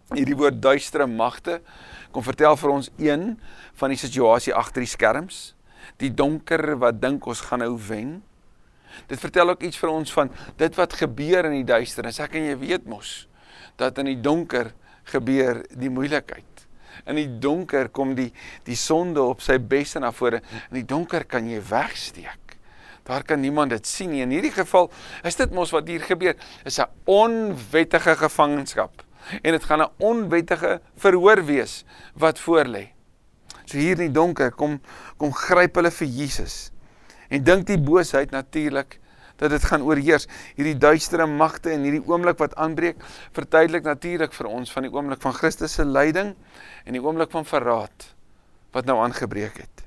Hierdie 0.09 0.35
woord 0.35 0.61
duistere 0.61 1.07
magte 1.07 1.61
kom 2.11 2.23
vertel 2.23 2.55
vir 2.57 2.69
ons 2.69 2.89
een 2.97 3.39
van 3.73 3.89
die 3.89 3.97
situasie 3.97 4.53
agter 4.53 4.81
die 4.81 4.89
skerms, 4.89 5.55
die 5.97 6.09
donker 6.09 6.77
wat 6.77 7.01
dink 7.01 7.25
ons 7.25 7.41
gaan 7.41 7.59
nou 7.59 7.77
wen. 7.87 8.23
Dit 9.07 9.19
vertel 9.19 9.49
ook 9.49 9.63
iets 9.63 9.77
vir 9.77 9.89
ons 9.89 10.13
van 10.13 10.31
dit 10.57 10.75
wat 10.75 10.93
gebeur 10.93 11.45
in 11.49 11.59
die 11.59 11.67
duisternis. 11.67 12.19
Ek 12.19 12.37
en 12.39 12.49
jy 12.51 12.57
weet 12.61 12.85
mos 12.89 13.27
dat 13.79 13.97
in 14.01 14.09
die 14.11 14.19
donker 14.21 14.73
gebeur 15.09 15.63
die 15.71 15.89
moeilikheid. 15.89 16.65
In 17.07 17.15
die 17.15 17.29
donker 17.41 17.89
kom 17.95 18.13
die 18.17 18.29
die 18.67 18.77
sonde 18.77 19.23
op 19.23 19.41
sy 19.41 19.57
beste 19.59 20.01
na 20.03 20.11
vore. 20.15 20.41
In 20.69 20.81
die 20.81 20.87
donker 20.87 21.25
kan 21.29 21.47
jy 21.47 21.61
wegsteek. 21.69 22.57
Daar 23.07 23.23
kan 23.25 23.41
niemand 23.41 23.73
dit 23.73 23.87
sien 23.87 24.11
nie. 24.13 24.21
In 24.21 24.33
hierdie 24.35 24.53
geval 24.53 24.91
is 25.25 25.39
dit 25.39 25.53
mos 25.55 25.71
wat 25.73 25.87
hier 25.89 26.03
gebeur. 26.05 26.35
Is 26.65 26.79
'n 26.79 26.89
onwettige 27.05 28.15
gevangenskap 28.15 29.05
en 29.43 29.51
dit 29.51 29.63
gaan 29.63 29.81
'n 29.81 29.91
onwettige 29.97 30.81
verhoor 30.95 31.45
wees 31.45 31.85
wat 32.15 32.39
voorlê. 32.39 32.89
So 33.65 33.77
hier 33.77 33.99
in 33.99 34.09
die 34.09 34.11
donker 34.11 34.51
kom 34.51 34.81
kom 35.17 35.33
gryp 35.33 35.75
hulle 35.75 35.91
vir 35.91 36.07
Jesus 36.07 36.71
en 37.29 37.43
dink 37.43 37.67
die 37.69 37.79
boosheid 37.79 38.31
natuurlik 38.31 38.99
dat 39.39 39.53
dit 39.53 39.63
gaan 39.63 39.85
oorheers. 39.87 40.27
Hierdie 40.57 40.77
duistere 40.77 41.27
magte 41.27 41.71
en 41.71 41.85
hierdie 41.87 42.03
oomblik 42.03 42.39
wat 42.41 42.55
aanbreek, 42.59 42.99
verduidelik 43.35 43.87
natuurlik 43.87 44.35
vir 44.35 44.49
ons 44.51 44.71
van 44.75 44.87
die 44.87 44.91
oomblik 44.91 45.21
van 45.23 45.35
Christus 45.37 45.77
se 45.79 45.85
lyding 45.87 46.33
en 46.85 46.97
die 46.97 47.03
oomblik 47.03 47.31
van 47.31 47.47
verraad 47.47 48.09
wat 48.75 48.85
nou 48.85 48.99
aangebreek 49.01 49.63
het. 49.63 49.85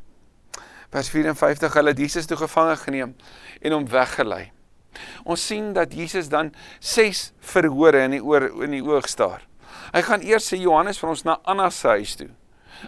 Vers 0.93 1.09
54: 1.09 1.73
Hulle 1.79 1.93
het 1.95 2.01
Jesus 2.01 2.27
toe 2.29 2.37
gevange 2.37 2.77
geneem 2.83 3.15
en 3.61 3.77
hom 3.77 3.87
weggelei. 3.89 4.51
Ons 5.25 5.47
sien 5.47 5.71
dat 5.73 5.95
Jesus 5.97 6.29
dan 6.29 6.51
6 6.81 7.31
verhore 7.55 8.03
in 8.09 8.19
die 8.19 8.25
oor 8.25 8.51
in 8.65 8.77
die 8.77 8.85
oog 8.85 9.09
staar. 9.09 9.47
Hy 9.93 10.03
gaan 10.05 10.25
eers 10.25 10.51
sê 10.53 10.59
Johannes 10.61 11.01
vir 11.01 11.13
ons 11.13 11.25
na 11.25 11.39
Anna 11.49 11.71
se 11.73 11.89
huis 11.89 12.17
toe. 12.21 12.29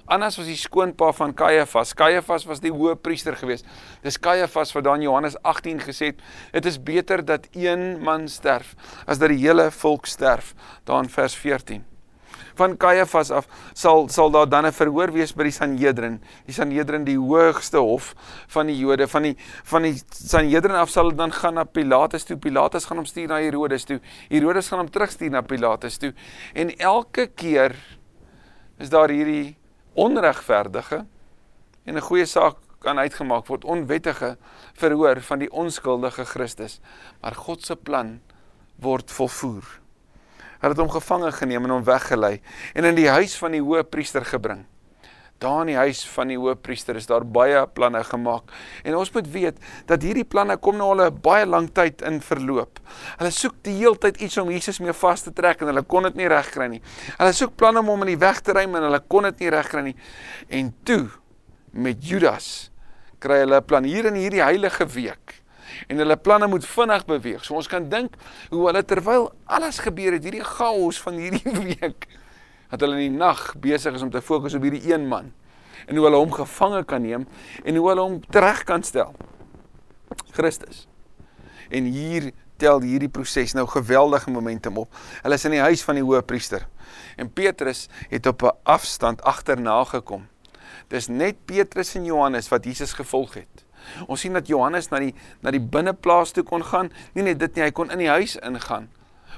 Annas 0.04 0.36
was 0.36 0.46
die 0.46 0.58
skoonpa 0.58 1.12
van 1.12 1.34
Caiaphas. 1.34 1.94
Caiaphas 1.94 2.44
was 2.44 2.60
die 2.60 2.72
hoëpriester 2.72 3.36
geweest. 3.36 3.66
Dis 4.02 4.18
Caiaphas 4.20 4.74
wat 4.74 4.84
dan 4.84 5.02
Johannes 5.04 5.38
18 5.42 5.80
gesê 5.86 6.12
het, 6.12 6.20
dit 6.52 6.66
is 6.66 6.82
beter 6.82 7.24
dat 7.24 7.48
een 7.52 8.02
man 8.02 8.28
sterf 8.28 8.74
as 9.06 9.18
dat 9.18 9.32
die 9.32 9.42
hele 9.46 9.70
volk 9.70 10.06
sterf. 10.06 10.54
Daar 10.84 11.02
in 11.02 11.10
vers 11.10 11.34
14. 11.34 11.84
Van 12.54 12.76
Caiaphas 12.78 13.30
af 13.34 13.48
sal 13.74 14.08
sal 14.08 14.30
daar 14.30 14.48
dan 14.48 14.66
'n 14.66 14.72
verhoor 14.72 15.12
wees 15.12 15.32
by 15.34 15.42
die 15.42 15.52
Sanhedrin. 15.52 16.20
Die 16.46 16.54
Sanhedrin 16.54 17.04
die 17.04 17.18
hoogste 17.18 17.78
hof 17.78 18.14
van 18.46 18.66
die 18.66 18.78
Jode. 18.78 19.08
Van 19.08 19.22
die 19.22 19.36
van 19.64 19.82
die 19.82 20.02
Sanhedrin 20.10 20.76
af 20.76 20.90
sal 20.90 21.08
dit 21.08 21.18
dan 21.18 21.32
gaan 21.32 21.54
na 21.54 21.64
Pilatus 21.64 22.24
toe. 22.24 22.36
Pilatus 22.36 22.84
gaan 22.84 22.96
hom 22.96 23.06
stuur 23.06 23.28
na 23.28 23.40
Herodes 23.40 23.84
toe. 23.84 24.00
Herodes 24.28 24.68
gaan 24.68 24.78
hom 24.78 24.90
terugstuur 24.90 25.30
na 25.30 25.40
Pilatus 25.40 25.96
toe. 25.96 26.14
En 26.54 26.76
elke 26.76 27.26
keer 27.26 27.74
is 28.78 28.88
daar 28.88 29.08
hierdie 29.08 29.56
onregverdige 29.94 31.04
en 31.84 31.96
'n 31.96 32.00
goeie 32.00 32.26
saak 32.26 32.56
kan 32.78 32.98
uitgemaak 32.98 33.46
word 33.46 33.64
onwettige 33.64 34.36
verhoor 34.74 35.20
van 35.20 35.38
die 35.38 35.50
onskuldige 35.50 36.24
Christus 36.24 36.80
maar 37.20 37.34
God 37.34 37.64
se 37.64 37.76
plan 37.76 38.20
word 38.76 39.10
volvoer. 39.10 39.80
Hy 40.60 40.68
het 40.68 40.78
hom 40.78 40.90
gevange 40.90 41.32
geneem 41.32 41.64
en 41.64 41.70
hom 41.70 41.84
weggelei 41.84 42.40
en 42.74 42.84
in 42.84 42.94
die 42.94 43.08
huis 43.08 43.36
van 43.36 43.52
die 43.52 43.62
hoëpriester 43.62 44.24
gebring. 44.24 44.64
Daar 45.44 45.60
in 45.60 45.74
die 45.74 45.76
huis 45.76 46.00
van 46.08 46.30
die 46.32 46.38
hoofpriester 46.40 46.96
is 46.96 47.06
daar 47.10 47.24
baie 47.28 47.66
planne 47.76 48.00
gemaak. 48.08 48.52
En 48.82 48.94
ons 48.96 49.10
moet 49.12 49.26
weet 49.28 49.58
dat 49.90 50.02
hierdie 50.02 50.24
planne 50.24 50.56
kom 50.56 50.78
nou 50.80 50.88
al 50.94 51.04
'n 51.06 51.20
baie 51.20 51.46
lang 51.46 51.68
tyd 51.72 52.00
in 52.02 52.20
verloop. 52.20 52.80
Hulle 53.18 53.30
soek 53.30 53.54
die 53.62 53.74
hele 53.76 53.98
tyd 53.98 54.20
iets 54.20 54.38
om 54.38 54.50
Jesus 54.50 54.78
mee 54.80 54.92
vas 54.92 55.22
te 55.22 55.32
trek 55.32 55.60
en 55.60 55.66
hulle 55.66 55.82
kon 55.82 56.02
dit 56.02 56.14
nie 56.14 56.28
regkry 56.28 56.68
nie. 56.68 56.82
Hulle 57.18 57.32
soek 57.32 57.56
planne 57.56 57.78
om 57.78 57.86
hom 57.86 58.00
in 58.00 58.16
die 58.16 58.18
weg 58.26 58.40
te 58.40 58.52
ruim 58.52 58.74
en 58.74 58.82
hulle 58.82 59.02
kon 59.08 59.22
dit 59.22 59.38
nie 59.38 59.50
regkry 59.50 59.82
nie. 59.82 59.96
En 60.48 60.74
toe 60.82 61.08
met 61.72 62.08
Judas 62.08 62.70
kry 63.18 63.38
hulle 63.38 63.56
'n 63.60 63.64
plan 63.64 63.84
hier 63.84 64.06
in 64.06 64.14
hierdie 64.14 64.42
heilige 64.42 64.86
week. 64.86 65.42
En 65.88 65.98
hulle 65.98 66.16
planne 66.16 66.46
moet 66.46 66.64
vinnig 66.64 67.04
beweeg. 67.04 67.44
So 67.44 67.54
ons 67.54 67.68
kan 67.68 67.88
dink 67.88 68.14
hoe 68.50 68.66
hulle 68.66 68.84
terwyl 68.84 69.32
alles 69.44 69.78
gebeur 69.78 70.12
het, 70.12 70.22
hierdie 70.22 70.44
chaos 70.44 71.00
van 71.00 71.14
hierdie 71.14 71.52
week 71.80 72.08
dat 72.74 72.88
hulle 72.88 72.98
in 72.98 73.12
die 73.12 73.18
nag 73.18 73.52
besig 73.62 73.94
is 73.94 74.02
om 74.02 74.10
te 74.10 74.22
fokus 74.22 74.56
op 74.58 74.64
hierdie 74.66 74.82
een 74.90 75.06
man 75.08 75.30
en 75.86 75.96
hoe 75.96 76.06
hulle 76.06 76.18
hom 76.18 76.32
gevange 76.34 76.82
kan 76.90 77.04
neem 77.04 77.26
en 77.62 77.76
hoe 77.78 77.88
hulle 77.90 78.02
hom 78.02 78.16
reg 78.34 78.62
kan 78.66 78.82
stel. 78.82 79.12
Christus. 80.34 80.86
En 81.70 81.86
hier 81.90 82.32
tel 82.58 82.82
hierdie 82.82 83.10
proses 83.10 83.54
nou 83.54 83.66
geweldige 83.70 84.30
momentum 84.30 84.80
op. 84.82 84.94
Hulle 85.22 85.38
is 85.38 85.46
in 85.46 85.54
die 85.56 85.62
huis 85.62 85.84
van 85.86 85.98
die 86.00 86.04
hoëpriester 86.06 86.66
en 87.20 87.30
Petrus 87.30 87.86
het 88.10 88.26
op 88.26 88.42
'n 88.42 88.56
afstand 88.62 89.22
agterna 89.22 89.84
gekom. 89.84 90.26
Dis 90.88 91.08
net 91.08 91.44
Petrus 91.44 91.94
en 91.94 92.04
Johannes 92.04 92.48
wat 92.48 92.64
Jesus 92.64 92.92
gevolg 92.92 93.34
het. 93.34 93.64
Ons 94.06 94.20
sien 94.20 94.32
dat 94.32 94.46
Johannes 94.46 94.88
na 94.88 94.98
die 94.98 95.14
na 95.40 95.50
die 95.50 95.60
binneplaas 95.60 96.32
toe 96.32 96.42
kon 96.42 96.64
gaan. 96.64 96.92
Nie 97.12 97.22
net 97.22 97.38
dit 97.38 97.54
nie, 97.54 97.64
hy 97.64 97.70
kon 97.70 97.90
in 97.90 97.98
die 97.98 98.08
huis 98.08 98.36
ingaan 98.36 98.88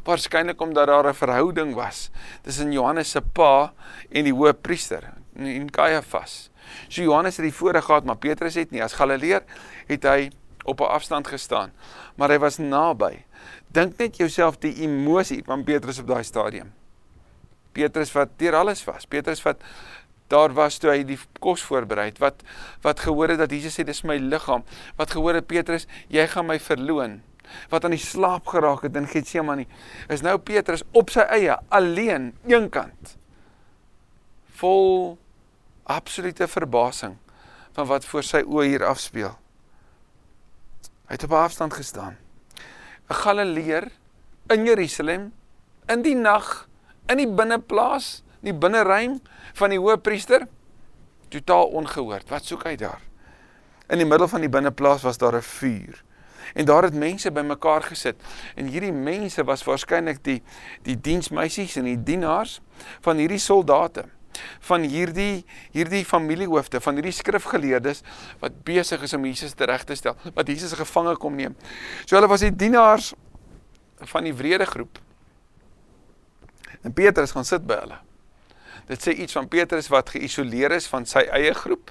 waarskynlik 0.06 0.60
omdat 0.60 0.86
daar 0.86 1.08
'n 1.08 1.14
verhouding 1.14 1.74
was 1.74 2.10
tussen 2.42 2.72
Johannes 2.72 3.10
se 3.10 3.20
pa 3.20 3.72
en 4.10 4.24
die 4.24 4.32
hoëpriester 4.32 5.12
en 5.34 5.70
Caiaphas. 5.70 6.50
So 6.88 7.02
Johannes 7.02 7.36
het 7.36 7.44
die 7.44 7.54
voorreg 7.54 7.84
gehad, 7.84 8.04
maar 8.04 8.16
Petrus 8.16 8.54
het 8.54 8.70
nie. 8.70 8.82
As 8.82 8.92
Galileer 8.92 9.42
het 9.86 10.02
hy 10.02 10.30
op 10.64 10.80
'n 10.80 10.90
afstand 10.90 11.26
gestaan, 11.26 11.72
maar 12.16 12.30
hy 12.30 12.38
was 12.38 12.58
naby. 12.58 13.24
Dink 13.68 13.98
net 13.98 14.16
jouself 14.16 14.58
die 14.58 14.74
emosie 14.82 15.42
van 15.44 15.64
Petrus 15.64 15.98
op 15.98 16.06
daai 16.06 16.24
stadium. 16.24 16.72
Petrus 17.72 18.12
wat 18.12 18.28
deur 18.36 18.54
alles 18.54 18.84
was. 18.84 19.06
Petrus 19.06 19.42
wat 19.42 19.60
daar 20.28 20.52
was 20.52 20.78
toe 20.78 20.90
hy 20.90 21.04
die 21.04 21.18
kos 21.38 21.62
voorberei 21.62 22.08
het. 22.08 22.18
Wat 22.18 22.42
wat 22.82 23.00
gehoor 23.00 23.28
het 23.28 23.38
dat 23.38 23.50
Jesus 23.50 23.78
sê 23.78 23.84
dis 23.84 24.02
my 24.02 24.16
liggaam. 24.16 24.64
Wat 24.96 25.10
gehoor 25.10 25.34
het 25.34 25.46
Petrus, 25.46 25.86
jy 26.08 26.26
gaan 26.26 26.46
my 26.46 26.58
verloon 26.58 27.22
wat 27.68 27.84
aan 27.84 27.94
die 27.94 28.02
slaap 28.02 28.46
geraak 28.46 28.82
het 28.82 28.96
in 28.96 29.08
Getsemane, 29.08 29.66
is 30.08 30.22
nou 30.22 30.38
Petrus 30.38 30.84
op 30.92 31.10
sy 31.10 31.20
eie, 31.20 31.56
alleen, 31.68 32.32
eenkant. 32.46 33.16
Vol 34.60 35.18
absolute 35.86 36.48
verbasing 36.48 37.16
van 37.76 37.86
wat 37.86 38.04
voor 38.08 38.24
sy 38.24 38.42
oë 38.42 38.64
hier 38.64 38.84
afspeel. 38.88 39.34
Hy 41.06 41.14
het 41.14 41.24
op 41.24 41.32
afstand 41.32 41.74
gestaan. 41.74 42.16
'n 43.08 43.14
Galileer 43.14 43.92
in 44.50 44.64
Jerusalem 44.66 45.32
in 45.86 46.02
die 46.02 46.16
nag 46.16 46.66
in 47.06 47.20
die 47.22 47.28
binneplaas, 47.28 48.22
die 48.42 48.54
binneruim 48.54 49.20
van 49.54 49.70
die 49.70 49.78
hoëpriester 49.78 50.46
totaal 51.28 51.70
ongehoord. 51.78 52.28
Wat 52.30 52.44
soek 52.44 52.64
hy 52.64 52.74
daar? 52.76 53.02
In 53.86 53.98
die 53.98 54.08
middel 54.08 54.28
van 54.28 54.42
die 54.42 54.50
binneplaas 54.50 55.02
was 55.06 55.18
daar 55.18 55.36
'n 55.36 55.42
vuur 55.42 56.02
en 56.54 56.64
daar 56.64 56.88
het 56.88 56.94
mense 56.94 57.30
bymekaar 57.32 57.82
gesit 57.82 58.20
en 58.54 58.68
hierdie 58.72 58.92
mense 58.92 59.44
was 59.44 59.64
waarskynlik 59.66 60.22
die 60.24 60.42
die 60.82 60.98
diensmeisies 61.00 61.76
en 61.76 61.88
die 61.90 62.02
dienaars 62.02 62.60
van 63.04 63.22
hierdie 63.22 63.42
soldate 63.42 64.06
van 64.68 64.82
hierdie 64.82 65.44
hierdie 65.72 66.04
familiehoofde 66.04 66.80
van 66.80 66.98
hierdie 66.98 67.14
skrifgeleerdes 67.14 68.02
wat 68.42 68.62
besig 68.64 69.02
is 69.02 69.14
om 69.16 69.24
Jesus 69.24 69.54
reg 69.58 69.84
te 69.84 69.96
stel 69.98 70.16
wat 70.34 70.48
Jesus 70.48 70.74
gevange 70.76 71.16
kom 71.20 71.36
neem. 71.36 71.56
So 72.04 72.16
hulle 72.16 72.30
was 72.30 72.44
die 72.44 72.54
dienaars 72.54 73.12
van 74.12 74.26
die 74.28 74.34
wrede 74.36 74.66
groep. 74.68 74.98
En 76.82 76.92
Petrus 76.92 77.32
gaan 77.32 77.44
sit 77.48 77.64
by 77.66 77.80
hulle. 77.80 78.00
Dit 78.86 79.02
sê 79.02 79.14
iets 79.16 79.34
van 79.34 79.48
Petrus 79.48 79.88
wat 79.90 80.12
geïsoleer 80.14 80.76
is 80.76 80.86
van 80.90 81.06
sy 81.08 81.24
eie 81.34 81.54
groep. 81.56 81.90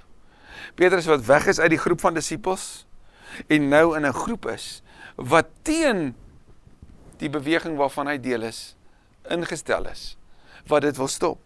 Petrus 0.79 1.09
wat 1.09 1.25
weg 1.25 1.49
is 1.51 1.59
uit 1.59 1.73
die 1.73 1.81
groep 1.81 2.03
van 2.03 2.15
disippels 2.15 2.84
en 3.47 3.67
nou 3.69 3.95
in 3.95 4.05
'n 4.05 4.13
groep 4.13 4.45
is 4.45 4.81
wat 5.15 5.47
teen 5.61 6.15
die 7.17 7.29
beweging 7.29 7.77
waarvan 7.77 8.07
hy 8.07 8.17
deel 8.19 8.41
is 8.41 8.75
ingestel 9.29 9.87
is 9.87 10.17
wat 10.67 10.81
dit 10.81 10.97
wil 10.97 11.07
stop. 11.07 11.39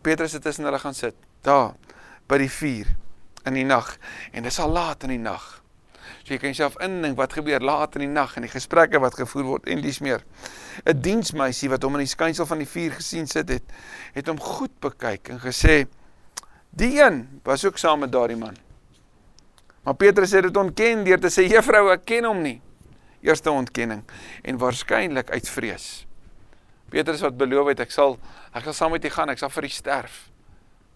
Petrus 0.00 0.32
het 0.32 0.42
tussen 0.42 0.64
hulle 0.64 0.78
gaan 0.78 0.94
sit 0.94 1.14
daar 1.40 1.74
by 2.28 2.38
die 2.38 2.50
vuur 2.50 2.88
in 3.44 3.56
die 3.56 3.64
nag 3.64 3.96
en 4.32 4.42
dit 4.42 4.52
is 4.52 4.58
al 4.60 4.72
laat 4.72 5.02
in 5.02 5.14
die 5.14 5.22
nag. 5.22 5.64
So 6.24 6.32
jy 6.32 6.38
kan 6.40 6.52
jouself 6.52 6.76
indink 6.84 7.16
wat 7.16 7.36
gebeur 7.36 7.64
laat 7.64 7.96
in 7.96 8.06
die 8.06 8.12
nag 8.12 8.36
en 8.36 8.44
die 8.46 8.52
gesprekke 8.52 9.00
wat 9.00 9.16
gevoer 9.16 9.44
word 9.44 9.68
en 9.68 9.82
dis 9.84 10.00
meer. 10.00 10.24
'n 10.84 11.00
Diensmeisie 11.00 11.68
wat 11.68 11.82
hom 11.82 11.96
in 11.96 12.04
die 12.04 12.12
skynsel 12.12 12.46
van 12.46 12.58
die 12.58 12.68
vuur 12.68 12.92
gesien 12.92 13.26
sit 13.26 13.48
het, 13.48 13.64
het 14.12 14.28
hom 14.28 14.40
goed 14.40 14.72
bekyk 14.80 15.28
en 15.28 15.40
gesê: 15.40 15.86
"Die 16.70 17.00
een 17.00 17.40
was 17.44 17.64
ook 17.64 17.78
saam 17.78 18.00
met 18.00 18.12
daardie 18.12 18.36
man." 18.36 18.56
Maar 19.84 19.94
Petrus 19.94 20.32
het 20.32 20.46
dit 20.48 20.56
ontken 20.56 21.04
deur 21.04 21.20
te 21.20 21.30
sê 21.32 21.44
juffrou 21.48 21.90
ek 21.92 22.06
ken 22.08 22.24
hom 22.24 22.40
nie. 22.44 22.58
Eerste 23.24 23.52
ontkenning 23.52 24.02
en 24.42 24.60
waarskynlik 24.60 25.30
uit 25.30 25.48
vrees. 25.48 25.88
Petrus 26.92 27.24
wat 27.24 27.36
beloof 27.36 27.72
het 27.72 27.84
ek 27.84 27.92
sal 27.92 28.16
ek 28.54 28.64
sal 28.68 28.76
saam 28.76 28.94
met 28.96 29.04
u 29.04 29.10
gaan, 29.12 29.32
ek 29.32 29.40
sal 29.42 29.52
vir 29.52 29.68
u 29.68 29.72
sterf. 29.72 30.18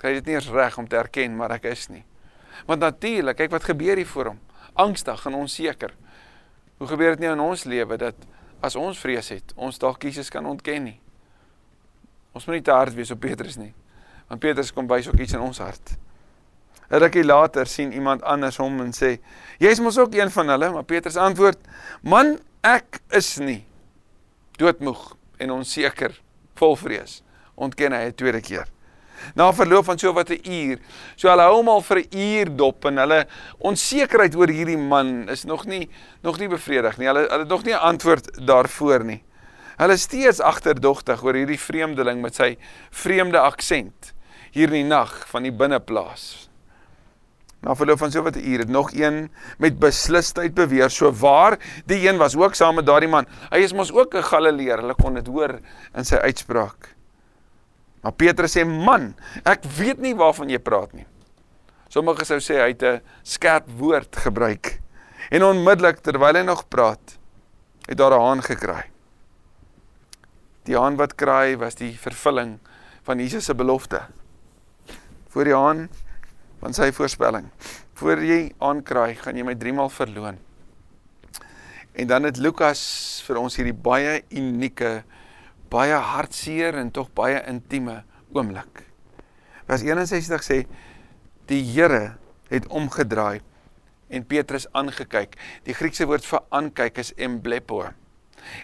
Kry 0.00 0.14
dit 0.18 0.30
nie 0.30 0.38
eens 0.38 0.48
reg 0.52 0.78
om 0.78 0.88
te 0.88 0.96
erken 0.96 1.36
maar 1.36 1.56
ek 1.58 1.68
is 1.68 1.88
nie. 1.92 2.04
Want 2.66 2.80
natuurlik, 2.80 3.36
kyk 3.38 3.52
wat 3.54 3.68
gebeur 3.68 3.96
hier 4.00 4.08
voor 4.08 4.32
hom. 4.32 4.40
Angstig 4.78 5.26
en 5.26 5.34
onseker. 5.34 5.92
Hoe 6.78 6.88
gebeur 6.88 7.16
dit 7.16 7.26
nie 7.26 7.32
in 7.32 7.42
ons 7.42 7.64
lewe 7.64 7.98
dat 7.98 8.26
as 8.64 8.76
ons 8.78 8.98
vrees 8.98 9.28
het, 9.30 9.52
ons 9.54 9.78
dalk 9.78 10.02
Jesus 10.02 10.30
kan 10.30 10.46
ontken 10.46 10.88
nie. 10.90 10.98
Ons 12.32 12.46
moet 12.46 12.58
nie 12.58 12.66
te 12.66 12.74
hard 12.74 12.94
wees 12.94 13.10
op 13.14 13.20
Petrus 13.22 13.58
nie. 13.58 13.72
Want 14.28 14.42
Petrus 14.42 14.72
kom 14.74 14.88
wys 14.90 15.08
ook 15.10 15.18
iets 15.18 15.34
in 15.34 15.42
ons 15.42 15.60
hart. 15.62 15.96
'n 16.90 16.98
rukkie 16.98 17.24
later 17.24 17.66
sien 17.66 17.92
iemand 17.92 18.22
anders 18.22 18.56
hom 18.56 18.80
en 18.80 18.92
sê: 18.92 19.18
"Jy's 19.58 19.80
mos 19.80 19.98
ook 19.98 20.14
een 20.14 20.30
van 20.30 20.48
hulle." 20.48 20.70
Maar 20.72 20.84
Petrus 20.84 21.16
antwoord: 21.16 21.58
"Man, 22.02 22.38
ek 22.62 23.00
is 23.10 23.36
nie." 23.38 23.64
Doodmoeg 24.56 25.16
en 25.36 25.50
onseker, 25.50 26.20
vol 26.54 26.76
vrees, 26.76 27.22
ontken 27.54 27.92
hy 27.92 28.08
'n 28.08 28.14
tweede 28.14 28.40
keer. 28.40 28.66
Na 29.34 29.52
verloop 29.52 29.84
van 29.84 29.98
so 29.98 30.12
wat 30.12 30.30
'n 30.30 30.40
uur, 30.50 30.78
so 31.16 31.28
hulle 31.28 31.42
hou 31.42 31.56
hom 31.56 31.68
al 31.68 31.82
vir 31.82 31.98
'n 31.98 32.16
uur 32.16 32.56
dop 32.56 32.84
en 32.84 32.96
hulle 32.96 33.26
onsekerheid 33.58 34.34
oor 34.34 34.48
hierdie 34.48 34.78
man 34.78 35.28
is 35.28 35.44
nog 35.44 35.66
nie 35.66 35.88
nog 36.22 36.38
nie 36.38 36.48
bevredig 36.48 36.98
nie. 36.98 37.06
Hulle 37.06 37.26
hulle 37.28 37.38
het 37.44 37.48
nog 37.48 37.64
nie 37.64 37.74
'n 37.74 37.80
antwoord 37.92 38.46
daarvoor 38.46 39.04
nie. 39.04 39.22
Hulle 39.76 39.92
is 39.92 40.02
steeds 40.02 40.40
agterdogtig 40.40 41.22
oor 41.22 41.34
hierdie 41.34 41.58
vreemdeling 41.58 42.20
met 42.22 42.34
sy 42.34 42.56
vreemde 42.90 43.38
aksent 43.38 44.12
hier 44.50 44.66
in 44.68 44.82
die 44.82 44.84
nag 44.84 45.28
van 45.28 45.42
die 45.42 45.52
binneplaas. 45.52 46.47
Na 47.60 47.74
verloop 47.74 47.98
van 47.98 48.10
soveel 48.14 48.38
ure 48.38 48.62
het 48.62 48.70
nog 48.70 48.92
een 48.94 49.30
met 49.58 49.78
beslisheid 49.78 50.54
beweer 50.54 50.90
so 50.90 51.10
waar 51.12 51.58
die 51.86 52.08
een 52.08 52.16
was 52.16 52.36
ook 52.36 52.54
saam 52.54 52.78
met 52.78 52.86
daardie 52.86 53.10
man. 53.10 53.26
Hy 53.50 53.64
is 53.66 53.72
mos 53.72 53.92
ook 53.92 54.14
'n 54.14 54.22
Galileer. 54.22 54.78
Hulle 54.78 54.94
kon 54.94 55.14
dit 55.14 55.26
hoor 55.26 55.58
in 55.94 56.04
sy 56.04 56.16
uitspraak. 56.16 56.94
Maar 58.02 58.12
Petrus 58.12 58.56
sê: 58.56 58.64
"Man, 58.64 59.14
ek 59.44 59.64
weet 59.64 59.98
nie 59.98 60.14
waarvan 60.14 60.48
jy 60.48 60.58
praat 60.58 60.92
nie." 60.92 61.06
Sommige 61.88 62.24
sou 62.24 62.38
sê 62.38 62.60
hy 62.60 62.68
het 62.68 62.82
'n 62.82 63.00
skerp 63.22 63.68
woord 63.78 64.16
gebruik. 64.16 64.80
En 65.30 65.44
onmiddellik 65.44 65.98
terwyl 65.98 66.34
hy 66.34 66.42
nog 66.42 66.68
praat, 66.68 67.18
het 67.86 67.98
daar 67.98 68.12
'n 68.12 68.20
haan 68.20 68.42
gekraai. 68.42 68.84
Die 70.64 70.76
haan 70.76 70.96
wat 70.96 71.14
kraai 71.14 71.56
was 71.56 71.74
die 71.74 71.98
vervulling 71.98 72.58
van 73.02 73.18
Jesus 73.18 73.44
se 73.44 73.54
belofte. 73.54 74.00
Voor 75.28 75.44
die 75.44 75.54
haan 75.54 75.88
van 76.62 76.74
sy 76.74 76.90
voorspelling. 76.94 77.48
Voor 77.98 78.22
jy 78.22 78.52
aankraai, 78.58 79.14
gaan 79.20 79.38
jy 79.38 79.46
my 79.46 79.54
3 79.58 79.74
maal 79.78 79.92
verloon. 79.92 80.38
En 81.98 82.06
dan 82.06 82.28
het 82.28 82.38
Lukas 82.38 82.82
vir 83.26 83.40
ons 83.40 83.56
hierdie 83.58 83.74
baie 83.74 84.20
unieke, 84.30 85.02
baie 85.70 85.96
hartseer 85.98 86.78
en 86.78 86.92
tog 86.94 87.10
baie 87.16 87.40
intieme 87.50 88.02
oomblik. 88.34 88.84
Vers 89.68 89.82
61 89.84 90.44
sê 90.46 90.62
die 91.50 91.62
Here 91.72 92.18
het 92.52 92.68
omgedraai 92.72 93.40
en 94.08 94.24
Petrus 94.24 94.68
aangekyk. 94.72 95.36
Die 95.66 95.76
Griekse 95.76 96.06
woord 96.08 96.24
vir 96.24 96.44
aankyk 96.54 97.00
is 97.02 97.12
emblepo. 97.20 97.82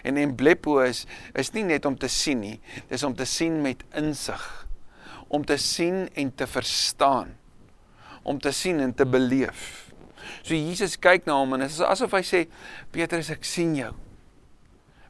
En 0.07 0.17
emblepo 0.17 0.79
is 0.81 1.03
is 1.37 1.51
nie 1.53 1.65
net 1.67 1.85
om 1.85 1.97
te 1.99 2.09
sien 2.09 2.41
nie, 2.41 2.57
dis 2.89 3.03
om 3.03 3.13
te 3.15 3.27
sien 3.29 3.61
met 3.61 3.83
insig. 3.97 4.43
Om 5.27 5.45
te 5.45 5.57
sien 5.61 6.05
en 6.15 6.31
te 6.33 6.47
verstaan. 6.47 7.35
Om 8.25 8.39
te 8.41 8.51
sien 8.55 8.81
en 8.81 8.93
te 8.93 9.05
beleef. 9.05 9.85
So 10.41 10.57
Jesus 10.57 10.97
kyk 11.01 11.27
na 11.29 11.37
hom 11.37 11.55
en 11.55 11.63
dit 11.65 11.71
is 11.71 11.83
asof 11.85 12.13
hy 12.17 12.23
sê 12.25 12.45
Petrus 12.93 13.29
ek 13.33 13.45
sien 13.47 13.75
jou. 13.77 13.93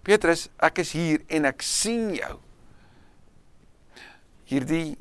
Petrus 0.06 0.50
ek 0.64 0.84
is 0.84 0.92
hier 0.96 1.24
en 1.34 1.48
ek 1.50 1.64
sien 1.66 2.12
jou. 2.18 2.36
Hierdie 4.52 4.98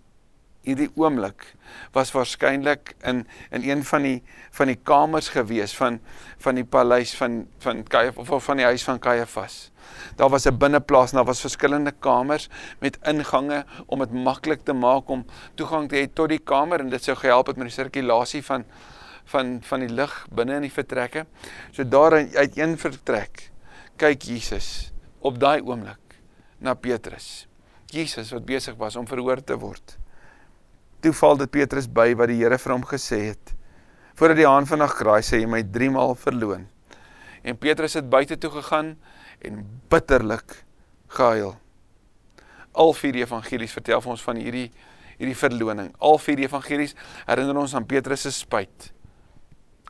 hierdie 0.64 0.90
oomblik 0.96 1.46
was 1.94 2.12
waarskynlik 2.14 2.94
in 3.04 3.24
in 3.50 3.64
een 3.68 3.84
van 3.84 4.02
die 4.02 4.22
van 4.56 4.70
die 4.70 4.78
kamers 4.90 5.28
gewees 5.34 5.74
van 5.76 6.00
van 6.44 6.58
die 6.60 6.64
paleis 6.64 7.14
van 7.16 7.46
van 7.64 7.82
Kajaf 7.82 8.18
of 8.18 8.44
van 8.44 8.60
die 8.60 8.66
huis 8.66 8.84
van 8.84 8.98
Kajafas. 8.98 9.70
Daar 10.16 10.30
was 10.30 10.46
'n 10.46 10.58
binneplaas 10.58 11.10
en 11.10 11.16
daar 11.16 11.26
was 11.26 11.40
verskillende 11.40 11.92
kamers 11.92 12.48
met 12.80 12.98
ingange 13.02 13.64
om 13.86 13.98
dit 13.98 14.12
maklik 14.12 14.64
te 14.64 14.72
maak 14.72 15.08
om 15.08 15.26
toegang 15.54 15.88
te 15.88 15.96
hê 15.96 16.12
tot 16.12 16.28
die 16.28 16.38
kamer 16.38 16.80
en 16.80 16.88
dit 16.88 17.04
sou 17.04 17.16
gehelp 17.16 17.46
het 17.46 17.56
met 17.56 17.66
die 17.66 17.74
sirkulasie 17.74 18.44
van 18.44 18.64
van 19.24 19.58
van 19.62 19.80
die 19.80 19.88
lug 19.88 20.26
binne 20.30 20.54
in 20.54 20.62
die 20.62 20.72
vertrekke. 20.72 21.26
So 21.72 21.88
daar 21.88 22.12
uit 22.12 22.56
een 22.56 22.78
vertrek 22.78 23.50
kyk 23.96 24.22
Jesus 24.22 24.92
op 25.20 25.38
daai 25.40 25.60
oomblik 25.62 26.20
na 26.58 26.74
Petrus. 26.74 27.46
Jesus 27.86 28.30
wat 28.30 28.44
besig 28.44 28.76
was 28.76 28.96
om 28.96 29.06
verhoor 29.06 29.44
te 29.44 29.56
word. 29.58 29.98
Toe 31.04 31.12
val 31.12 31.36
dit 31.36 31.50
Petrus 31.52 31.84
by 31.84 32.14
wat 32.16 32.30
die 32.32 32.38
Here 32.40 32.56
vir 32.56 32.72
hom 32.72 32.84
gesê 32.88 33.18
het. 33.26 33.52
Voordat 34.16 34.38
die 34.38 34.46
haan 34.48 34.64
vanaand 34.64 34.94
kraai, 34.96 35.20
sê 35.26 35.42
hy 35.42 35.48
my 35.50 35.60
3 35.74 35.90
maal 35.92 36.14
verloon. 36.16 36.64
En 37.44 37.58
Petrus 37.60 37.98
het 37.98 38.08
buite 38.08 38.38
toe 38.40 38.50
gegaan 38.54 38.94
en 39.44 39.60
bitterlik 39.92 40.62
gehuil. 41.12 41.52
Al 42.72 42.94
vier 42.96 43.20
evangelies 43.20 43.74
vertel 43.76 44.00
vir 44.00 44.14
ons 44.16 44.24
van 44.24 44.40
hierdie 44.40 44.70
hierdie 45.18 45.36
verloning. 45.38 45.92
Al 46.02 46.18
vier 46.18 46.40
evangelies 46.46 46.96
herinner 47.28 47.60
ons 47.60 47.76
aan 47.76 47.86
Petrus 47.86 48.24
se 48.26 48.32
spyt. 48.34 48.88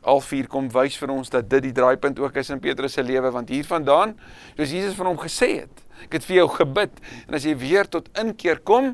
Al 0.05 0.21
vier 0.21 0.45
kom 0.51 0.67
wys 0.69 0.99
vir 1.01 1.15
ons 1.15 1.31
dat 1.33 1.47
dit 1.49 1.63
die 1.65 1.73
draaipunt 1.73 2.19
ook 2.21 2.35
is 2.37 2.51
in 2.53 2.61
Petrus 2.61 2.93
se 2.99 3.03
lewe 3.03 3.31
want 3.33 3.49
hiervandaan, 3.49 4.13
soos 4.53 4.75
Jesus 4.75 4.93
vir 4.99 5.09
hom 5.09 5.17
gesê 5.17 5.49
het, 5.63 5.81
ek 6.05 6.19
het 6.19 6.27
vir 6.27 6.43
jou 6.43 6.49
gebid 6.59 7.01
en 7.25 7.39
as 7.39 7.47
jy 7.47 7.55
weer 7.57 7.89
tot 7.89 8.11
inkeer 8.21 8.61
kom, 8.67 8.93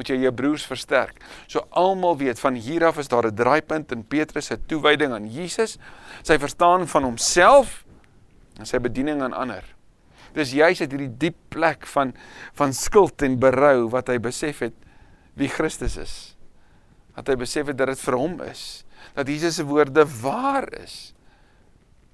moet 0.00 0.08
jy 0.08 0.22
jou 0.22 0.32
broers 0.32 0.64
versterk. 0.64 1.20
So 1.44 1.66
almal 1.76 2.16
weet 2.20 2.40
van 2.40 2.56
hier 2.56 2.86
af 2.88 2.98
is 2.98 3.10
daar 3.12 3.28
'n 3.28 3.36
draaipunt 3.36 3.92
in 3.92 4.04
Petrus 4.04 4.46
se 4.46 4.56
toewyding 4.56 5.12
aan 5.12 5.28
Jesus, 5.28 5.78
sy 6.22 6.38
verstaan 6.38 6.88
van 6.88 7.02
homself 7.04 7.84
en 8.58 8.66
sy 8.66 8.78
bediening 8.78 9.22
aan 9.22 9.32
ander. 9.32 9.64
Dis 10.32 10.52
juis 10.52 10.80
uit 10.80 10.90
hierdie 10.90 11.16
diep 11.18 11.36
plek 11.48 11.86
van 11.86 12.14
van 12.54 12.72
skuld 12.72 13.22
en 13.22 13.38
berou 13.38 13.88
wat 13.90 14.08
hy 14.08 14.18
besef 14.18 14.58
het 14.58 14.74
wie 15.34 15.48
Christus 15.48 15.96
is. 15.96 16.36
Dat 17.16 17.28
hy 17.28 17.36
besef 17.36 17.66
het 17.66 17.76
dat 17.76 17.88
dit 17.88 18.00
vir 18.00 18.16
hom 18.16 18.40
is, 18.40 18.84
dat 19.14 19.28
Jesus 19.28 19.54
se 19.54 19.64
woorde 19.64 20.06
waar 20.22 20.68
is. 20.80 21.14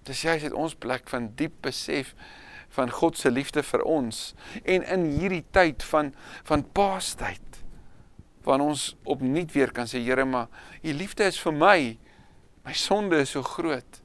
Dis 0.04 0.22
juis 0.22 0.42
uit 0.42 0.52
ons 0.52 0.74
plek 0.74 1.08
van 1.08 1.30
diep 1.34 1.62
besef 1.62 2.14
van 2.68 2.90
God 2.90 3.18
se 3.18 3.30
liefde 3.30 3.62
vir 3.62 3.82
ons 3.82 4.34
en 4.64 4.82
in 4.82 5.04
hierdie 5.18 5.44
tyd 5.50 5.82
van 5.82 6.14
van 6.44 6.64
Paastyd 6.72 7.62
wanneer 8.46 8.70
ons 8.70 8.90
opnuut 9.10 9.50
weer 9.52 9.72
kan 9.74 9.88
sê 9.90 10.00
Here, 10.04 10.24
maar 10.24 10.46
u 10.82 10.92
liefde 10.94 11.26
is 11.26 11.38
vir 11.42 11.54
my. 11.54 11.78
My 12.66 12.74
sonde 12.74 13.18
is 13.22 13.34
so 13.34 13.42
groot. 13.46 14.02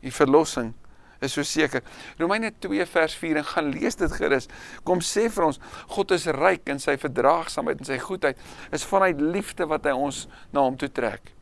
U 0.00 0.12
verlossing 0.14 0.72
is 1.20 1.34
so 1.36 1.44
seker. 1.44 1.82
Romeine 2.18 2.52
2 2.62 2.86
vers 2.88 3.16
4 3.18 3.42
en 3.42 3.48
gaan 3.50 3.68
lees 3.74 3.98
dit 4.00 4.14
gerus. 4.16 4.48
Kom 4.86 5.02
sê 5.04 5.26
vir 5.30 5.48
ons, 5.50 5.60
God 5.92 6.14
is 6.16 6.28
ryk 6.38 6.70
in 6.72 6.80
sy 6.82 6.96
verdraagsaamheid 7.02 7.82
en 7.82 7.90
sy 7.90 7.98
goedheid. 8.00 8.40
Is 8.72 8.86
vanuit 8.88 9.20
liefde 9.20 9.68
wat 9.68 9.90
hy 9.90 9.94
ons 10.08 10.24
na 10.54 10.64
hom 10.64 10.78
toe 10.80 10.88
trek. 10.88 11.34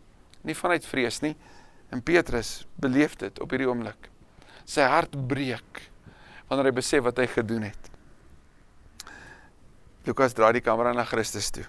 Nie 0.42 0.56
vanuit 0.58 0.88
vrees 0.88 1.22
nie. 1.24 1.36
En 1.94 2.02
Petrus 2.04 2.66
beleef 2.80 3.16
dit 3.20 3.40
op 3.44 3.54
hierdie 3.54 3.68
oomblik. 3.70 4.10
Sy 4.68 4.88
hart 4.88 5.14
breek 5.30 5.86
wanneer 6.48 6.72
hy 6.72 6.76
besef 6.80 7.04
wat 7.04 7.20
hy 7.20 7.28
gedoen 7.30 7.68
het. 7.68 7.90
Lukas 10.08 10.36
draai 10.36 10.54
die 10.56 10.64
kamera 10.64 10.94
na 10.96 11.04
Christus 11.08 11.52
toe 11.52 11.68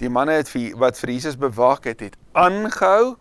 die 0.00 0.10
manne 0.12 0.38
het 0.40 0.48
vir, 0.48 0.76
wat 0.80 0.98
vir 1.00 1.14
Jesus 1.14 1.36
bewaak 1.40 1.84
het, 1.90 2.00
het 2.00 2.16
aangehou 2.32 3.16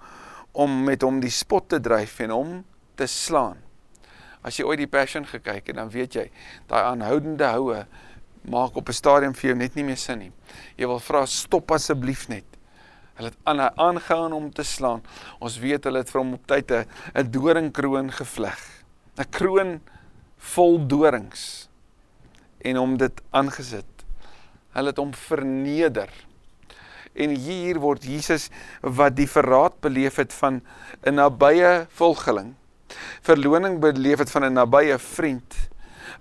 om 0.52 0.84
met 0.88 1.04
hom 1.06 1.20
die 1.24 1.34
spot 1.34 1.70
te 1.70 1.80
dryf 1.84 2.20
en 2.24 2.34
hom 2.34 2.54
te 3.00 3.08
slaan. 3.08 3.60
As 4.44 4.58
jy 4.58 4.66
ooit 4.68 4.80
die 4.80 4.90
Passion 4.90 5.28
gekyk 5.28 5.68
het, 5.68 5.76
dan 5.76 5.92
weet 5.92 6.16
jy, 6.16 6.30
daai 6.72 6.84
aanhoudende 6.94 7.52
houe 7.52 7.84
maak 8.50 8.78
op 8.80 8.90
'n 8.90 8.94
stadium 8.94 9.34
vir 9.36 9.50
jou 9.50 9.58
net 9.58 9.76
nie 9.76 9.84
meer 9.84 9.98
sin 9.98 10.20
nie. 10.20 10.32
Jy 10.78 10.88
wil 10.88 11.00
vra 11.00 11.26
stop 11.26 11.72
asseblief 11.72 12.30
net. 12.30 12.46
Hulle 13.16 13.30
het 13.30 13.38
aan 13.44 13.60
aangehou 13.60 14.34
om 14.34 14.52
te 14.52 14.64
slaan. 14.64 15.02
Ons 15.40 15.60
weet 15.60 15.84
hulle 15.84 15.98
het 15.98 16.10
vir 16.10 16.22
hom 16.22 16.34
op 16.34 16.48
tyd 16.48 16.72
'n 16.72 16.86
'n 17.16 17.32
doringkroon 17.32 18.12
gevleg. 18.12 18.60
'n 19.18 19.30
Kroon 19.30 19.82
vol 20.38 20.88
dorings 20.88 21.70
en 22.64 22.76
hom 22.76 22.98
dit 22.98 23.22
aangesit. 23.32 24.06
Hulle 24.72 24.88
het 24.88 24.98
hom 24.98 25.14
verneder 25.14 26.10
en 27.20 27.36
hier 27.36 27.80
word 27.84 28.06
Jesus 28.08 28.48
wat 28.82 29.18
die 29.18 29.28
verraad 29.30 29.80
beleef 29.84 30.20
het 30.22 30.34
van 30.34 30.62
'n 31.06 31.16
nabye 31.16 31.88
volgeling. 31.90 32.56
Verloning 33.22 33.80
beleef 33.80 34.20
het 34.20 34.32
van 34.32 34.46
'n 34.46 34.54
nabye 34.54 34.98
vriend 34.98 35.70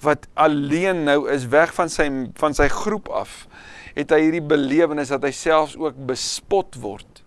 wat 0.01 0.27
alleen 0.35 1.05
nou 1.05 1.31
is 1.31 1.47
weg 1.47 1.75
van 1.75 1.89
sy 1.89 2.31
van 2.35 2.55
sy 2.55 2.69
groep 2.69 3.09
af 3.09 3.47
het 3.95 4.11
hy 4.11 4.21
hierdie 4.21 4.45
belewenis 4.45 5.09
dat 5.09 5.23
hy 5.23 5.31
selfs 5.31 5.77
ook 5.77 5.97
bespot 6.07 6.75
word 6.75 7.25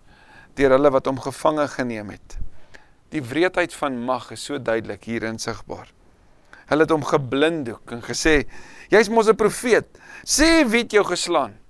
deur 0.54 0.70
hulle 0.70 0.90
wat 0.92 1.06
hom 1.06 1.20
gevange 1.20 1.68
geneem 1.68 2.10
het. 2.10 2.38
Die 3.08 3.22
wreedheid 3.22 3.74
van 3.74 3.98
mag 4.04 4.30
is 4.30 4.44
so 4.44 4.58
duidelik 4.58 5.04
hier 5.04 5.22
insigbaar. 5.22 5.88
Hulle 6.66 6.84
het 6.84 6.90
hom 6.90 7.04
geblinddoek 7.04 7.92
en 7.92 8.02
gesê 8.04 8.44
jy's 8.92 9.08
mos 9.08 9.28
'n 9.28 9.36
profeet. 9.36 9.88
Sê 10.24 10.64
wie 10.68 10.82
het 10.82 10.92
jou 10.92 11.04
geslaan 11.04 11.61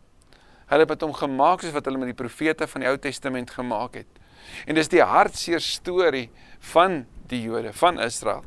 Hulle 0.73 0.89
het 0.89 1.03
hom 1.05 1.13
gemaak 1.13 1.61
soos 1.61 1.75
wat 1.75 1.89
hulle 1.89 2.01
met 2.01 2.15
die 2.15 2.17
profete 2.17 2.67
van 2.71 2.81
die 2.81 2.89
Ou 2.89 2.97
Testament 2.97 3.51
gemaak 3.53 3.99
het. 4.01 4.21
En 4.65 4.79
dis 4.79 4.89
die 4.89 5.03
hartseer 5.05 5.61
storie 5.61 6.31
van 6.73 7.03
die 7.29 7.43
Jode 7.45 7.75
van 7.77 8.01
Israel 8.01 8.45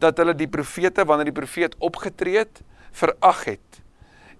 dat 0.00 0.18
hulle 0.20 0.34
die 0.36 0.48
profete 0.48 1.04
wanneer 1.04 1.28
die 1.28 1.36
profeet 1.36 1.74
opgetree 1.78 2.40
het 2.42 2.62
verag 2.96 3.44
het. 3.44 3.80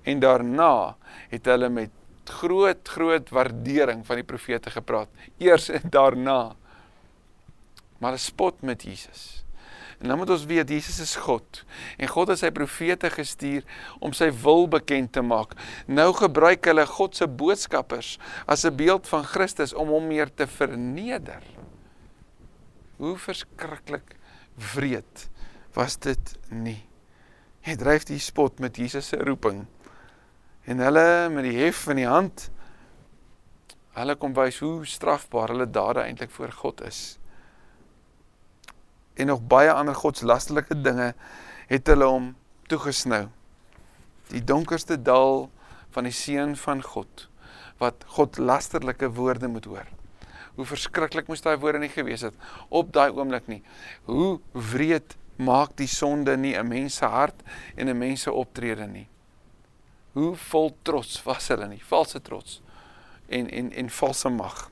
En 0.08 0.20
daarna 0.22 0.96
het 1.30 1.46
hulle 1.46 1.68
met 1.68 1.92
groot 2.30 2.88
groot 2.88 3.30
waardering 3.34 4.04
van 4.06 4.20
die 4.20 4.26
profete 4.26 4.70
gepraat. 4.70 5.08
Eers 5.38 5.70
daarna. 5.84 6.56
Maar 7.98 8.12
'n 8.12 8.18
spot 8.18 8.62
met 8.62 8.82
Jesus. 8.82 9.39
En 10.00 10.08
dan 10.08 10.18
moet 10.18 10.30
ons 10.32 10.44
weet 10.48 10.68
Jesus 10.72 11.00
is 11.00 11.16
God 11.20 11.64
en 12.00 12.08
God 12.08 12.32
het 12.32 12.40
sy 12.40 12.50
profete 12.56 13.10
gestuur 13.12 13.66
om 14.00 14.14
sy 14.16 14.30
wil 14.42 14.64
bekend 14.72 15.12
te 15.12 15.22
maak. 15.22 15.52
Nou 15.86 16.08
gebruik 16.16 16.64
hulle 16.70 16.86
God 16.88 17.18
se 17.18 17.28
boodskappers 17.28 18.16
as 18.46 18.64
'n 18.64 18.76
beeld 18.76 19.08
van 19.08 19.24
Christus 19.24 19.74
om 19.74 19.88
hom 19.88 20.06
meer 20.06 20.32
te 20.34 20.46
verneder. 20.46 21.42
Hoe 22.96 23.16
verskriklik 23.16 24.16
wreed 24.74 25.28
was 25.74 25.96
dit 25.96 26.38
nie? 26.48 26.84
Hy 27.60 27.76
dryf 27.76 28.04
die 28.04 28.18
spot 28.18 28.58
met 28.58 28.76
Jesus 28.76 29.08
se 29.08 29.16
roeping. 29.16 29.66
En 30.64 30.78
hulle 30.78 31.28
met 31.28 31.44
die 31.44 31.58
hef 31.58 31.86
in 31.88 31.96
die 31.96 32.08
hand 32.08 32.50
Hulle 33.90 34.14
kom 34.16 34.32
wys 34.32 34.60
hoe 34.62 34.86
strafbaar 34.86 35.50
hulle 35.50 35.66
dade 35.66 36.00
eintlik 36.00 36.30
voor 36.30 36.52
God 36.52 36.80
is. 36.86 37.19
En 39.14 39.26
nog 39.26 39.42
baie 39.46 39.72
ander 39.72 39.94
godslasterlike 39.94 40.80
dinge 40.80 41.14
het 41.70 41.86
hulle 41.86 42.04
hom 42.04 42.34
toegesnou. 42.70 43.28
Die 44.30 44.42
donkerste 44.44 44.96
dal 45.02 45.48
van 45.94 46.06
die 46.06 46.14
seun 46.14 46.56
van 46.56 46.82
God 46.82 47.26
wat 47.80 48.04
godlasterlike 48.16 49.08
woorde 49.16 49.48
moet 49.48 49.64
hoor. 49.64 49.88
Hoe 50.54 50.66
verskriklik 50.68 51.30
moes 51.30 51.42
daai 51.42 51.56
woorde 51.58 51.80
nie 51.80 51.92
gewees 51.92 52.26
het 52.26 52.36
op 52.68 52.92
daai 52.92 53.08
oomblik 53.10 53.48
nie. 53.48 53.62
Hoe 54.04 54.38
wreed 54.52 55.16
maak 55.40 55.72
die 55.78 55.88
sonde 55.88 56.36
nie 56.36 56.54
'n 56.56 56.68
mens 56.68 56.96
se 56.96 57.06
hart 57.06 57.42
en 57.76 57.88
'n 57.88 57.98
mens 57.98 58.22
se 58.22 58.32
optrede 58.32 58.86
nie. 58.86 59.08
Hoe 60.12 60.36
vol 60.36 60.76
trots 60.82 61.22
was 61.22 61.48
hulle 61.48 61.68
nie, 61.68 61.82
valse 61.84 62.20
trots 62.20 62.60
en 63.28 63.50
en 63.50 63.72
en 63.72 63.90
valse 63.90 64.28
mag. 64.28 64.70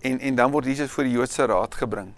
En 0.00 0.20
en 0.20 0.34
dan 0.34 0.50
word 0.50 0.64
Jesus 0.64 0.90
voor 0.90 1.04
die 1.04 1.12
Joodse 1.12 1.46
raad 1.46 1.74
gebring 1.74 2.14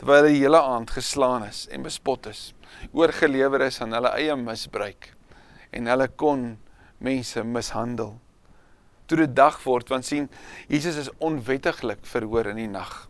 terwyl 0.00 0.26
hy 0.26 0.34
die 0.34 0.42
hele 0.42 0.60
aand 0.60 0.92
geslaan 0.96 1.46
is 1.46 1.64
en 1.72 1.86
bespot 1.86 2.26
is, 2.30 2.52
oorgelewer 2.92 3.66
is 3.68 3.80
aan 3.82 3.94
hulle 3.96 4.12
eie 4.18 4.36
misbruik 4.38 5.12
en 5.74 5.90
hulle 5.90 6.08
kon 6.20 6.54
mense 7.04 7.42
mishandel. 7.44 8.14
Toe 9.06 9.18
dit 9.20 9.34
dag 9.36 9.58
word, 9.64 9.90
want 9.92 10.06
sien 10.06 10.30
Jesus 10.70 10.96
is 11.02 11.10
onwettiglik 11.18 12.06
verhoor 12.08 12.48
in 12.54 12.62
die 12.62 12.70
nag. 12.70 13.04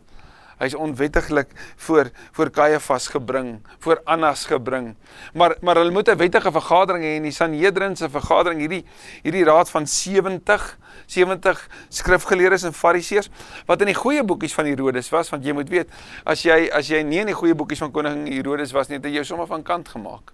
Hy's 0.57 0.75
onwettiglik 0.75 1.51
voor 1.75 2.09
voor 2.31 2.49
Kajafas 2.49 3.07
gebring, 3.07 3.59
voor 3.79 4.01
Annas 4.03 4.45
gebring. 4.45 4.95
Maar 5.33 5.55
maar 5.61 5.75
hulle 5.75 5.91
moet 5.91 6.09
'n 6.09 6.17
wettige 6.17 6.51
vergadering 6.51 7.03
hê 7.03 7.15
in 7.15 7.23
die 7.23 7.31
Sanhedrin 7.31 7.95
se 7.95 8.09
vergadering 8.09 8.59
hierdie 8.59 8.85
hierdie 9.23 9.43
raad 9.43 9.69
van 9.69 9.87
70 9.87 10.77
70 11.05 11.69
skrifgeleerdes 11.89 12.63
en 12.63 12.73
fariseërs 12.73 13.29
wat 13.65 13.81
in 13.81 13.87
die 13.87 13.95
goeie 13.95 14.23
boekies 14.23 14.53
van 14.53 14.65
Herodes 14.65 15.09
was 15.09 15.29
want 15.29 15.45
jy 15.45 15.53
moet 15.53 15.69
weet 15.69 15.89
as 16.23 16.43
jy 16.43 16.69
as 16.71 16.87
jy 16.87 17.03
nie 17.03 17.19
in 17.19 17.27
die 17.27 17.35
goeie 17.35 17.55
boekies 17.55 17.79
van 17.79 17.91
koning 17.91 18.27
Herodes 18.27 18.71
was 18.71 18.87
nie 18.87 18.97
het 18.97 19.05
jy 19.05 19.23
sommer 19.23 19.47
van 19.47 19.63
kant 19.63 19.89
gemaak. 19.89 20.33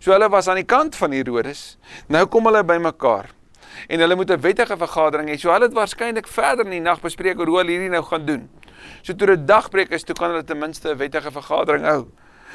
So 0.00 0.12
hulle 0.12 0.28
was 0.28 0.48
aan 0.48 0.56
die 0.56 0.64
kant 0.64 0.96
van 0.96 1.12
Herodes. 1.12 1.78
Nou 2.08 2.26
kom 2.26 2.48
hulle 2.48 2.64
bymekaar 2.64 3.28
en 3.88 4.00
hulle 4.00 4.16
moet 4.16 4.30
'n 4.30 4.40
wettige 4.40 4.76
vergadering 4.76 5.28
hê. 5.28 5.36
So 5.38 5.52
hulle 5.52 5.64
het 5.64 5.74
waarskynlik 5.74 6.26
verder 6.26 6.64
in 6.64 6.70
die 6.70 6.80
nag 6.80 7.00
bespreek 7.00 7.36
hoe 7.36 7.58
hulle 7.58 7.70
hierdie 7.70 7.88
nou 7.88 8.02
gaan 8.02 8.24
doen. 8.24 8.48
So 9.02 9.14
toe 9.14 9.26
dit 9.34 9.46
dagbreek 9.46 9.90
is, 9.96 10.04
toe 10.04 10.16
kan 10.16 10.30
hulle 10.30 10.44
ten 10.44 10.58
minste 10.58 10.90
'n 10.90 10.98
wettige 10.98 11.30
vergadering 11.30 11.84
hou. 11.84 12.08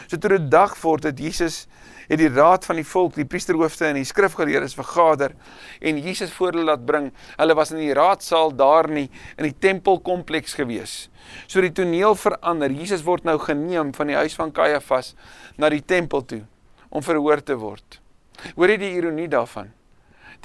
So 0.07 0.17
toe 0.17 0.29
dit 0.29 0.51
dag 0.51 0.75
word 0.81 1.03
het 1.03 1.19
Jesus 1.19 1.65
het 2.07 2.19
die 2.19 2.29
raad 2.29 2.65
van 2.67 2.75
die 2.75 2.85
volk, 2.85 3.15
die 3.15 3.25
priesterhoofde 3.25 3.87
en 3.89 3.97
die 3.99 4.05
skrifgeleerdes 4.05 4.75
vergader 4.77 5.33
en 5.81 5.97
Jesus 5.97 6.33
voor 6.35 6.53
hulle 6.53 6.67
laat 6.69 6.85
bring. 6.85 7.11
Hulle 7.39 7.55
was 7.57 7.71
in 7.73 7.81
die 7.81 7.93
raadsaal 7.97 8.53
daar 8.55 8.89
nie 8.91 9.09
in 9.37 9.47
die 9.47 9.55
tempelkompleks 9.59 10.53
gewees. 10.59 11.09
So 11.47 11.61
die 11.61 11.73
toneel 11.73 12.15
verander. 12.15 12.69
Jesus 12.69 13.03
word 13.05 13.25
nou 13.25 13.39
geneem 13.41 13.93
van 13.93 14.11
die 14.11 14.19
huis 14.19 14.35
van 14.37 14.53
Kajafas 14.53 15.15
na 15.57 15.71
die 15.73 15.81
tempel 15.81 16.25
toe 16.25 16.43
om 16.89 17.03
verhoor 17.03 17.41
te 17.43 17.57
word. 17.59 17.99
Hoor 18.55 18.75
jy 18.75 18.77
die 18.77 18.93
ironie 18.99 19.27
daarvan? 19.31 19.71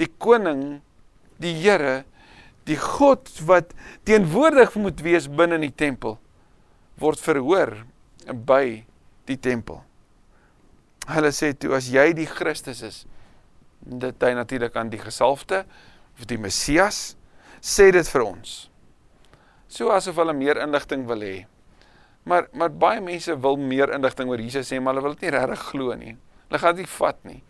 Die 0.01 0.09
koning, 0.19 0.81
die 1.43 1.53
Here 1.61 2.05
die 2.71 2.79
God 2.79 3.29
wat 3.49 3.75
teenwoordig 4.09 4.77
moet 4.79 5.03
wees 5.05 5.27
binne 5.27 5.59
in 5.59 5.67
die 5.67 5.75
tempel 5.75 6.19
word 7.01 7.21
verhoor 7.23 7.75
by 8.47 8.85
die 9.29 9.39
tempel. 9.41 9.81
Hulle 11.11 11.31
sê 11.35 11.53
toe 11.57 11.73
as 11.79 11.89
jy 11.91 12.11
die 12.15 12.29
Christus 12.29 12.83
is, 12.87 12.99
dit 13.81 14.27
hy 14.27 14.35
natuurlik 14.37 14.77
aan 14.77 14.93
die 14.93 15.01
gesalfde 15.01 15.65
of 16.19 16.27
die 16.29 16.39
Messias 16.39 17.15
sê 17.65 17.89
dit 17.95 18.07
vir 18.13 18.27
ons. 18.27 18.57
So 19.71 19.93
asof 19.95 20.19
hulle 20.21 20.35
meer 20.37 20.61
inligting 20.61 21.07
wil 21.09 21.25
hê. 21.25 21.37
Maar 22.29 22.51
maar 22.53 22.73
baie 22.75 23.01
mense 23.01 23.35
wil 23.41 23.57
meer 23.57 23.95
inligting 23.97 24.29
oor 24.29 24.43
Jesus 24.43 24.73
hê, 24.73 24.81
maar 24.81 24.95
hulle 24.95 25.07
wil 25.09 25.17
dit 25.17 25.29
nie 25.29 25.37
regtig 25.37 25.63
glo 25.71 25.97
nie. 25.97 26.17
Hulle 26.49 26.61
gaan 26.61 26.77
dit 26.77 26.91
vat 26.99 27.23
nie. 27.25 27.41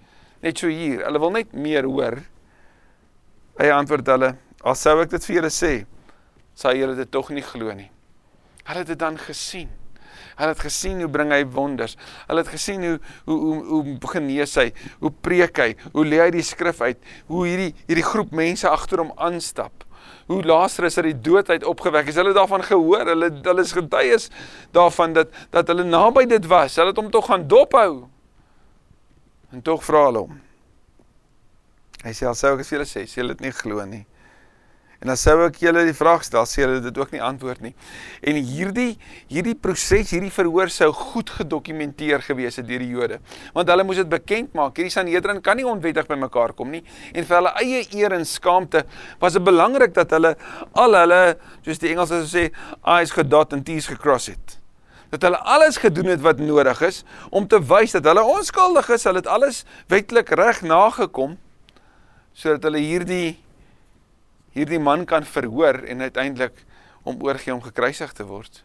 Net 0.45 0.63
so 0.63 0.71
hier, 0.71 1.03
hulle 1.05 1.21
wil 1.21 1.35
net 1.35 1.53
meer 1.53 1.89
hoor. 1.89 2.21
Hy 3.61 3.73
antwoord 3.75 4.09
hulle, 4.15 4.31
Al 4.61 4.77
sou 4.77 4.99
ek 5.01 5.13
dit 5.15 5.25
vir 5.25 5.39
julle 5.41 5.53
sê, 5.55 5.73
sal 6.59 6.77
julle 6.77 6.97
dit 6.99 7.11
tog 7.11 7.31
nie 7.33 7.45
glo 7.45 7.73
nie. 7.73 7.89
Hulle 8.67 8.83
het 8.83 8.91
dit 8.93 9.01
dan 9.01 9.17
gesien. 9.19 9.71
Hulle 10.37 10.53
het 10.53 10.63
gesien 10.65 11.01
hoe 11.01 11.09
bring 11.13 11.33
hy 11.33 11.43
wonders. 11.53 11.97
Hulle 12.29 12.45
het 12.45 12.51
gesien 12.53 12.85
hoe 12.85 12.97
hoe 13.29 13.39
hoe 13.41 13.83
hoe 13.89 14.11
genees 14.13 14.57
hy, 14.61 14.71
hoe 15.01 15.13
preek 15.25 15.61
hy, 15.61 15.71
hoe 15.95 16.05
lê 16.05 16.21
hy 16.23 16.31
die 16.35 16.45
skrif 16.45 16.81
uit, 16.85 17.01
hoe 17.29 17.47
hierdie 17.49 17.71
hierdie 17.87 18.07
groep 18.07 18.35
mense 18.37 18.69
agter 18.69 19.05
hom 19.05 19.15
aanstap. 19.17 19.87
Hoe 20.31 20.43
Lazarus 20.47 20.99
uit 21.01 21.11
die 21.11 21.19
dood 21.31 21.51
uit 21.51 21.65
opgewek 21.67 22.09
is. 22.09 22.17
Hulle 22.21 22.33
het 22.33 22.39
daarvan 22.39 22.65
gehoor. 22.65 23.09
Hulle 23.13 23.33
hulle 23.45 23.65
is 23.65 23.75
getuies 23.77 24.29
daarvan 24.77 25.17
dat 25.17 25.33
dat 25.53 25.73
hulle 25.73 25.89
naby 25.89 26.27
dit 26.31 26.47
was. 26.53 26.77
Hulle 26.77 26.93
het 26.93 27.01
hom 27.01 27.11
tog 27.11 27.29
gaan 27.33 27.49
dophou. 27.49 28.07
En 29.51 29.65
tog 29.67 29.85
vra 29.85 30.07
hulle 30.09 30.25
hom. 30.29 30.39
Hy 32.05 32.13
sê 32.17 32.29
alsou 32.29 32.55
ek 32.55 32.63
as 32.65 32.71
julle 32.73 32.89
sê, 32.89 33.05
hulle 33.19 33.35
dit 33.35 33.49
nie 33.49 33.53
glo 33.53 33.85
nie. 33.85 34.05
En 35.01 35.09
dan 35.09 35.17
sou 35.17 35.39
ek 35.47 35.57
julle 35.63 35.87
die 35.89 35.97
vraag 35.97 36.27
stel, 36.27 36.45
sê 36.45 36.61
hulle 36.67 36.83
dit 36.85 36.99
ook 37.01 37.15
nie 37.15 37.23
antwoord 37.25 37.63
nie. 37.65 37.73
En 38.21 38.37
hierdie 38.37 38.99
hierdie 39.33 39.55
proses, 39.57 40.13
hierdie 40.13 40.33
verhoor 40.35 40.69
sou 40.73 40.91
goed 40.93 41.33
gedokumenteer 41.39 42.21
gewees 42.27 42.61
het 42.61 42.69
deur 42.69 42.85
die 42.85 42.91
Jode. 42.93 43.21
Want 43.57 43.73
hulle 43.73 43.87
moes 43.89 44.03
dit 44.03 44.11
bekend 44.13 44.53
maak. 44.59 44.77
Hierdie 44.77 44.93
Sanhedrin 44.93 45.41
kan 45.41 45.57
nie 45.57 45.65
onwettig 45.65 46.05
by 46.11 46.21
mekaar 46.21 46.53
kom 46.59 46.69
nie. 46.75 46.83
En 47.15 47.25
vir 47.25 47.39
hulle 47.39 47.55
eie 47.65 47.83
eer 47.97 48.19
en 48.19 48.29
skaamte 48.29 48.85
was 49.25 49.39
dit 49.39 49.49
belangrik 49.49 49.97
dat 49.97 50.13
hulle 50.19 50.35
al 50.77 51.01
hulle, 51.01 51.25
soos 51.65 51.81
die 51.81 51.95
Engelsers 51.95 52.29
sê, 52.37 52.47
I's 53.01 53.17
gedot 53.17 53.57
en 53.57 53.65
T's 53.65 53.89
gecross 53.89 54.29
het. 54.35 54.59
Dat 55.17 55.25
hulle 55.25 55.41
alles 55.49 55.81
gedoen 55.81 56.13
het 56.13 56.21
wat 56.23 56.45
nodig 56.45 56.85
is 56.85 57.07
om 57.33 57.49
te 57.49 57.59
wys 57.73 57.97
dat 57.97 58.05
hulle 58.05 58.29
onskuldig 58.37 58.93
is. 58.93 59.09
Hulle 59.09 59.25
het 59.25 59.33
alles 59.33 59.65
wetlik 59.89 60.37
reg 60.37 60.61
nagekom 60.61 61.39
sodat 62.37 62.69
hulle 62.69 62.85
hierdie 62.85 63.39
hierdie 64.57 64.81
man 64.83 65.05
kan 65.07 65.25
verhoor 65.25 65.83
en 65.87 66.01
uiteindelik 66.01 66.65
om 67.03 67.21
oorgee 67.23 67.55
om 67.55 67.63
gekruisig 67.63 68.13
te 68.13 68.27
word. 68.27 68.63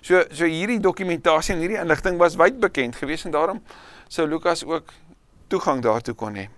So 0.00 0.22
so 0.30 0.46
hierdie 0.46 0.80
dokumentasie 0.82 1.54
en 1.54 1.62
hierdie 1.62 1.80
inligting 1.80 2.18
was 2.20 2.38
wyd 2.38 2.60
bekend 2.62 2.96
geweest 2.96 3.28
en 3.28 3.34
daarom 3.34 3.62
sou 4.08 4.26
Lukas 4.28 4.64
ook 4.64 4.92
toegang 5.48 5.82
daartoe 5.82 6.14
kon 6.14 6.38
hê. 6.38 6.48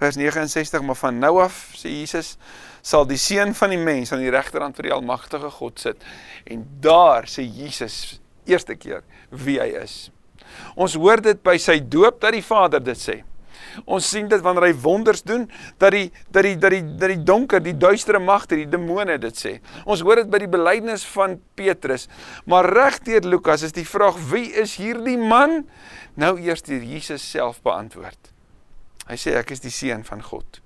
Vers 0.00 0.16
69 0.18 0.82
maar 0.82 0.98
van 0.98 1.20
nou 1.22 1.38
af 1.42 1.58
sê 1.78 1.92
Jesus 1.92 2.34
sal 2.82 3.06
die 3.08 3.20
seun 3.20 3.54
van 3.54 3.72
die 3.72 3.80
mens 3.80 4.12
aan 4.12 4.24
die 4.24 4.32
regterhand 4.32 4.76
vir 4.76 4.90
die 4.90 4.96
almagtige 4.96 5.50
God 5.58 5.80
sit 5.80 6.08
en 6.50 6.66
daar 6.82 7.28
sê 7.30 7.44
Jesus 7.44 8.18
eerste 8.48 8.76
keer 8.76 9.04
wie 9.30 9.60
hy 9.60 9.70
is. 9.80 10.08
Ons 10.76 10.96
hoor 10.98 11.22
dit 11.22 11.40
by 11.44 11.56
sy 11.60 11.78
doop 11.80 12.20
dat 12.22 12.34
die 12.36 12.44
Vader 12.44 12.82
dit 12.84 13.00
sê. 13.00 13.20
Ons 13.84 14.08
sien 14.10 14.28
dit 14.28 14.42
wanneer 14.44 14.68
hy 14.68 14.74
wonders 14.84 15.22
doen 15.26 15.46
dat 15.82 15.94
die 15.94 16.10
dat 16.30 16.46
die 16.46 16.56
dat 16.58 16.74
die 16.74 16.82
dat 16.84 17.12
die 17.12 17.22
donker, 17.22 17.62
die 17.62 17.76
duistere 17.76 18.20
magte, 18.22 18.56
die 18.56 18.68
demone 18.70 19.18
dit 19.18 19.38
sê. 19.38 19.54
Ons 19.84 20.04
hoor 20.06 20.22
dit 20.22 20.30
by 20.30 20.42
die 20.44 20.50
belydenis 20.50 21.06
van 21.14 21.38
Petrus. 21.58 22.08
Maar 22.46 22.70
regdeur 22.70 23.26
Lukas 23.28 23.64
is 23.66 23.74
die 23.76 23.86
vraag 23.88 24.18
wie 24.30 24.50
is 24.62 24.76
hierdie 24.80 25.18
man? 25.18 25.64
Nou 26.20 26.36
eers 26.40 26.62
deur 26.62 26.82
Jesus 26.82 27.24
self 27.30 27.62
beantwoord. 27.62 28.32
Hy 29.08 29.16
sê 29.20 29.34
ek 29.36 29.52
is 29.52 29.64
die 29.64 29.72
seun 29.74 30.04
van 30.06 30.22
God. 30.24 30.60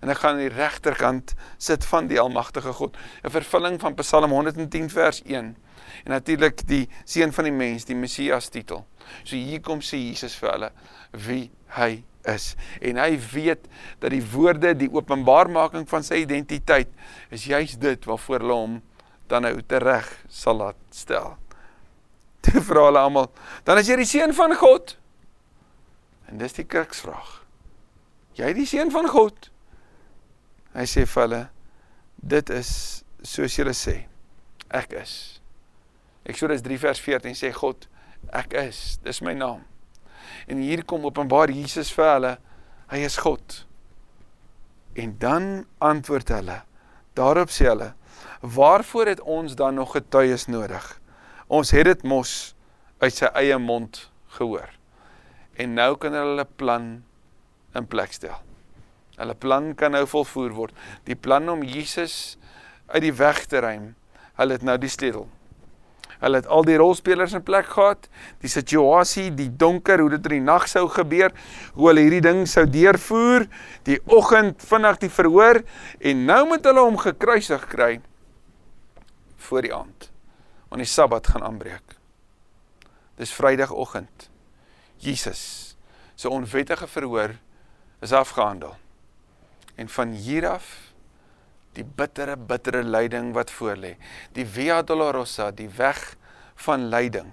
En 0.00 0.08
ek 0.08 0.22
gaan 0.22 0.38
aan 0.38 0.46
die 0.46 0.54
regterkant 0.54 1.34
sit 1.60 1.84
van 1.84 2.08
die 2.08 2.20
almagtige 2.20 2.72
God. 2.72 2.96
'n 3.24 3.30
Vervulling 3.30 3.80
van 3.80 3.94
Psalm 3.94 4.30
110 4.30 4.88
vers 4.90 5.22
1. 5.24 5.56
En 6.04 6.10
natuurlik 6.10 6.66
die 6.68 6.88
seun 7.04 7.32
van 7.32 7.44
die 7.44 7.52
mens, 7.52 7.84
die 7.84 7.96
Messias 7.96 8.48
titel. 8.48 8.86
So 9.24 9.36
hier 9.36 9.60
kom 9.60 9.80
sê 9.80 9.96
Jesus 9.96 10.34
vir 10.34 10.52
hulle 10.52 10.70
wie 11.12 11.50
hy 11.76 12.04
is 12.28 12.52
en 12.84 13.00
hy 13.00 13.14
weet 13.32 13.68
dat 14.02 14.12
die 14.12 14.22
woorde 14.32 14.74
die 14.76 14.90
openbaarmaking 14.92 15.86
van 15.88 16.04
sy 16.06 16.22
identiteit 16.24 16.90
is 17.32 17.46
juis 17.48 17.76
dit 17.80 18.08
waarvoor 18.08 18.44
hulle 18.44 18.58
hom 18.62 18.78
dan 19.30 19.46
nou 19.46 19.54
tereg 19.62 20.08
sal 20.28 20.58
laat 20.58 20.78
stel. 20.94 21.36
Toe 22.44 22.62
vra 22.64 22.88
hulle 22.88 23.04
almal, 23.04 23.30
dan 23.68 23.78
is 23.78 23.90
jy 23.90 24.00
die 24.00 24.08
seun 24.08 24.34
van 24.34 24.56
God. 24.58 24.96
En 26.30 26.40
dis 26.40 26.56
die 26.56 26.66
kruksvraag. 26.66 27.36
Jy 28.38 28.52
die 28.56 28.66
seun 28.68 28.92
van 28.94 29.08
God? 29.10 29.50
Hy 30.74 30.86
sê 30.86 31.04
vir 31.06 31.24
hulle, 31.26 31.42
dit 32.34 32.52
is 32.54 32.70
soos 33.26 33.56
julle 33.58 33.74
sê. 33.76 33.96
Ek 34.70 34.94
is. 34.98 35.14
Eksodus 36.30 36.62
3 36.66 36.78
vers 36.82 37.02
14 37.02 37.38
sê 37.38 37.50
God, 37.54 37.88
ek 38.36 38.54
is. 38.60 38.98
Dis 39.04 39.22
my 39.26 39.34
naam. 39.34 39.64
En 40.50 40.62
hier 40.64 40.82
kom 40.84 41.06
openbaar 41.06 41.52
Jesus 41.54 41.92
vir 41.94 42.08
hulle, 42.10 42.32
hy 42.90 43.04
is 43.06 43.20
God. 43.22 43.62
En 44.98 45.14
dan 45.22 45.46
antwoord 45.78 46.32
hulle. 46.34 46.58
Daarop 47.18 47.52
sê 47.54 47.68
hulle, 47.70 47.92
waarvoor 48.42 49.12
het 49.14 49.22
ons 49.22 49.54
dan 49.58 49.78
nog 49.78 49.94
getuies 49.94 50.48
nodig? 50.50 50.84
Ons 51.46 51.70
het 51.74 51.86
dit 51.86 52.02
mos 52.06 52.54
uit 53.02 53.14
sy 53.14 53.30
eie 53.38 53.58
mond 53.62 54.02
gehoor. 54.36 54.70
En 55.54 55.74
nou 55.78 55.94
kan 56.02 56.14
hulle 56.14 56.46
plan 56.58 56.92
in 57.78 57.86
plek 57.90 58.14
stel. 58.16 58.38
Hulle 59.20 59.36
plan 59.36 59.74
kan 59.76 59.92
nou 59.94 60.06
volvoer 60.08 60.54
word. 60.56 60.76
Die 61.06 61.16
plan 61.16 61.48
om 61.52 61.62
Jesus 61.66 62.38
uit 62.90 63.04
die 63.04 63.14
weg 63.14 63.44
te 63.50 63.60
ruim. 63.62 63.92
Hulle 64.40 64.56
het 64.56 64.64
nou 64.66 64.78
die 64.80 64.90
sleutel. 64.90 65.28
Hulle 66.20 66.40
het 66.42 66.48
al 66.52 66.66
die 66.68 66.76
rolspelers 66.76 67.32
in 67.36 67.44
plek 67.44 67.70
gehad, 67.72 68.08
die 68.44 68.50
situasie, 68.52 69.30
die 69.34 69.48
donker, 69.56 70.02
hoe 70.02 70.10
dit 70.12 70.28
in 70.28 70.36
die 70.38 70.44
nag 70.44 70.66
sou 70.68 70.86
gebeur, 70.92 71.32
hoe 71.74 71.88
hulle 71.88 72.04
hierdie 72.04 72.24
ding 72.24 72.42
sou 72.48 72.66
deurvoer, 72.68 73.46
die 73.88 73.98
oggend 74.04 74.60
vinnig 74.68 75.00
die 75.00 75.12
verhoor 75.12 75.62
en 75.98 76.26
nou 76.28 76.42
moet 76.52 76.68
hulle 76.68 76.84
hom 76.84 77.00
gekruisig 77.00 77.64
kry 77.72 77.94
voor 79.48 79.64
die 79.64 79.72
aand. 79.74 80.10
Want 80.68 80.84
die 80.84 80.90
Sabbat 80.90 81.32
gaan 81.32 81.42
aanbreek. 81.42 81.96
Dis 83.18 83.32
Vrydagoggend. 83.34 84.28
Jesus 85.00 85.40
se 86.14 86.28
so 86.28 86.36
onwettige 86.36 86.86
verhoor 86.86 87.32
is 88.00 88.12
afgehandel. 88.12 88.76
En 89.74 89.88
van 89.88 90.12
hier 90.12 90.48
af 90.48 90.89
die 91.76 91.84
bittere 91.84 92.36
bittere 92.36 92.82
lyding 92.82 93.32
wat 93.36 93.52
voorlê. 93.54 93.94
Die 94.34 94.46
Via 94.46 94.82
Dolorosa, 94.82 95.50
die 95.50 95.68
weg 95.76 96.16
van 96.66 96.88
lyding. 96.90 97.30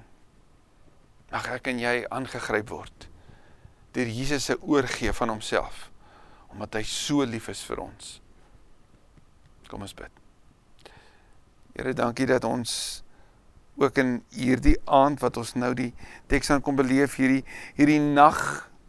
Mag 1.32 1.50
ek 1.58 1.72
en 1.74 1.82
jy 1.82 2.00
aangegryp 2.10 2.72
word 2.72 3.10
deur 3.98 4.10
Jesus 4.14 4.46
se 4.46 4.54
oorgee 4.62 5.10
van 5.16 5.32
homself 5.34 5.88
omdat 6.54 6.78
hy 6.78 6.84
so 6.86 7.26
lief 7.26 7.50
is 7.50 7.64
vir 7.66 7.82
ons. 7.82 8.12
Kom 9.68 9.82
ons 9.84 9.96
bid. 9.98 10.22
Here, 11.76 11.94
dankie 11.98 12.28
dat 12.30 12.46
ons 12.48 13.04
ook 13.78 14.00
in 14.02 14.14
hierdie 14.34 14.78
aand 14.86 15.22
wat 15.22 15.38
ons 15.38 15.54
nou 15.60 15.74
die 15.78 15.92
teks 16.32 16.50
aan 16.54 16.64
kom 16.66 16.78
beleef 16.80 17.18
hierdie 17.20 17.44
hierdie 17.78 18.00
nag 18.02 18.40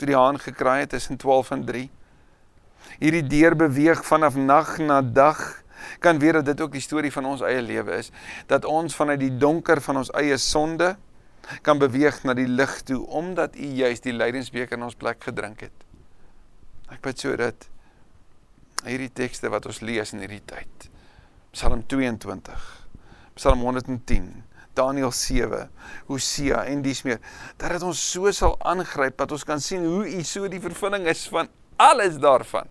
toe 0.00 0.08
die 0.08 0.16
haan 0.16 0.38
gekraai 0.40 0.84
het 0.84 0.94
tussen 0.94 1.18
12 1.20 1.50
en 1.56 1.64
3 1.68 1.84
hierdie 2.98 3.26
deur 3.26 3.56
beweeg 3.56 4.04
vanaf 4.06 4.36
nag 4.36 4.78
na 4.78 5.02
dag 5.02 5.62
kan 5.98 6.18
weet 6.18 6.32
dat 6.32 6.44
dit 6.44 6.60
ook 6.60 6.72
die 6.72 6.82
storie 6.82 7.12
van 7.12 7.26
ons 7.26 7.42
eie 7.46 7.62
lewe 7.62 7.98
is 7.98 8.10
dat 8.46 8.64
ons 8.64 8.94
vanuit 8.94 9.20
die 9.20 9.34
donker 9.36 9.80
van 9.82 10.02
ons 10.02 10.10
eie 10.18 10.36
sonde 10.42 10.96
kan 11.62 11.78
beweeg 11.80 12.22
na 12.24 12.34
die 12.36 12.48
lig 12.48 12.80
toe 12.88 13.00
omdat 13.06 13.56
u 13.56 13.70
juis 13.80 14.02
die 14.04 14.12
lydensbeker 14.12 14.76
in 14.76 14.84
ons 14.84 14.98
plek 14.98 15.22
gedrink 15.24 15.64
het. 15.64 15.86
Ek 16.92 17.00
bid 17.04 17.20
so 17.20 17.36
dat 17.36 17.68
hierdie 18.84 19.12
tekste 19.12 19.50
wat 19.52 19.66
ons 19.68 19.80
lees 19.84 20.12
in 20.14 20.22
hierdie 20.22 20.44
tyd. 20.46 20.90
Psalm 21.56 21.82
22, 21.88 22.66
Psalm 23.38 23.64
110, 23.64 24.28
Daniël 24.76 25.12
7, 25.14 25.64
Hosea 26.06 26.62
en 26.70 26.82
dis 26.84 27.00
meer 27.06 27.18
dat 27.58 27.72
dit 27.74 27.86
ons 27.86 28.02
so 28.12 28.30
sal 28.36 28.54
aangryp 28.68 29.16
dat 29.18 29.32
ons 29.34 29.46
kan 29.48 29.62
sien 29.62 29.86
hoe 29.88 30.04
u 30.06 30.22
so 30.26 30.50
die 30.50 30.62
vervulling 30.62 31.08
is 31.10 31.24
van 31.32 31.48
alles 31.78 32.18
daarvan. 32.20 32.68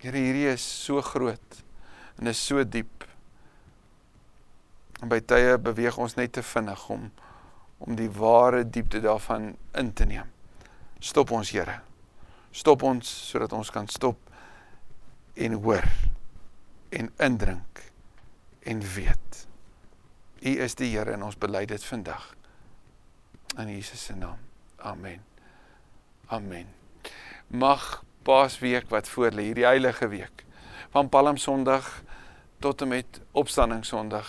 Here 0.00 0.16
hierdie 0.16 0.48
is 0.48 0.64
so 0.64 1.02
groot 1.04 1.62
en 2.18 2.30
is 2.30 2.40
so 2.40 2.64
diep. 2.64 3.04
En 5.00 5.10
by 5.12 5.20
tye 5.24 5.56
beweeg 5.60 5.98
ons 6.00 6.16
net 6.16 6.32
te 6.36 6.44
vinnig 6.44 6.86
om 6.92 7.10
om 7.80 7.96
die 7.96 8.10
ware 8.12 8.66
diepte 8.68 9.00
daarvan 9.00 9.54
in 9.80 9.92
te 9.96 10.04
neem. 10.04 10.28
Stop 11.00 11.30
ons 11.32 11.50
Here. 11.54 11.78
Stop 12.52 12.82
ons 12.84 13.08
sodat 13.30 13.54
ons 13.56 13.70
kan 13.72 13.88
stop 13.88 14.18
en 15.40 15.56
hoor 15.64 15.86
en 16.92 17.08
indrink 17.16 17.80
en 18.68 18.82
weet. 18.96 19.46
U 20.44 20.52
is 20.66 20.76
die 20.76 20.90
Here 20.92 21.16
en 21.16 21.24
ons 21.30 21.40
bely 21.40 21.64
dit 21.70 21.84
vandag. 21.88 22.34
In 23.56 23.72
Jesus 23.72 24.04
se 24.10 24.18
naam. 24.18 24.44
Amen. 24.76 25.24
Amen. 26.28 26.79
Mag 27.50 28.04
Paasweek 28.22 28.88
wat 28.88 29.08
voor 29.08 29.34
lê, 29.34 29.48
hierdie 29.50 29.66
heilige 29.66 30.08
week 30.08 30.44
van 30.90 31.08
Palm 31.08 31.36
Sondag 31.36 31.86
tot 32.62 32.82
en 32.82 32.88
met 32.88 33.20
Opstanding 33.32 33.84
Sondag 33.84 34.28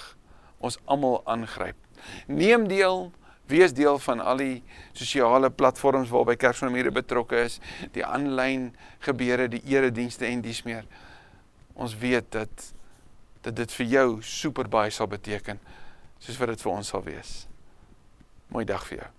ons 0.58 0.78
almal 0.86 1.22
aangryp. 1.26 1.78
Neem 2.26 2.68
deel, 2.68 3.12
wees 3.46 3.74
deel 3.78 4.00
van 4.00 4.20
al 4.20 4.42
die 4.42 4.64
sosiale 4.94 5.50
platforms 5.50 6.10
waarby 6.10 6.36
Kersfamilie 6.36 6.94
betrokke 6.94 7.46
is, 7.46 7.60
die 7.94 8.06
aanlyn 8.06 8.72
gebeure, 9.06 9.50
die 9.54 9.62
eredienste 9.70 10.26
en 10.26 10.42
dies 10.42 10.64
meer. 10.66 10.86
Ons 11.74 11.98
weet 11.98 12.32
dat 12.34 12.72
dat 13.42 13.56
dit 13.58 13.72
vir 13.74 13.88
jou 13.90 14.08
super 14.22 14.70
baie 14.70 14.92
sal 14.94 15.10
beteken 15.10 15.58
soos 16.22 16.38
wat 16.38 16.54
dit 16.54 16.62
vir 16.62 16.74
ons 16.74 16.94
sal 16.94 17.02
wees. 17.06 17.34
Mooi 18.54 18.66
dag 18.70 18.86
vir 18.86 19.02
jou. 19.02 19.10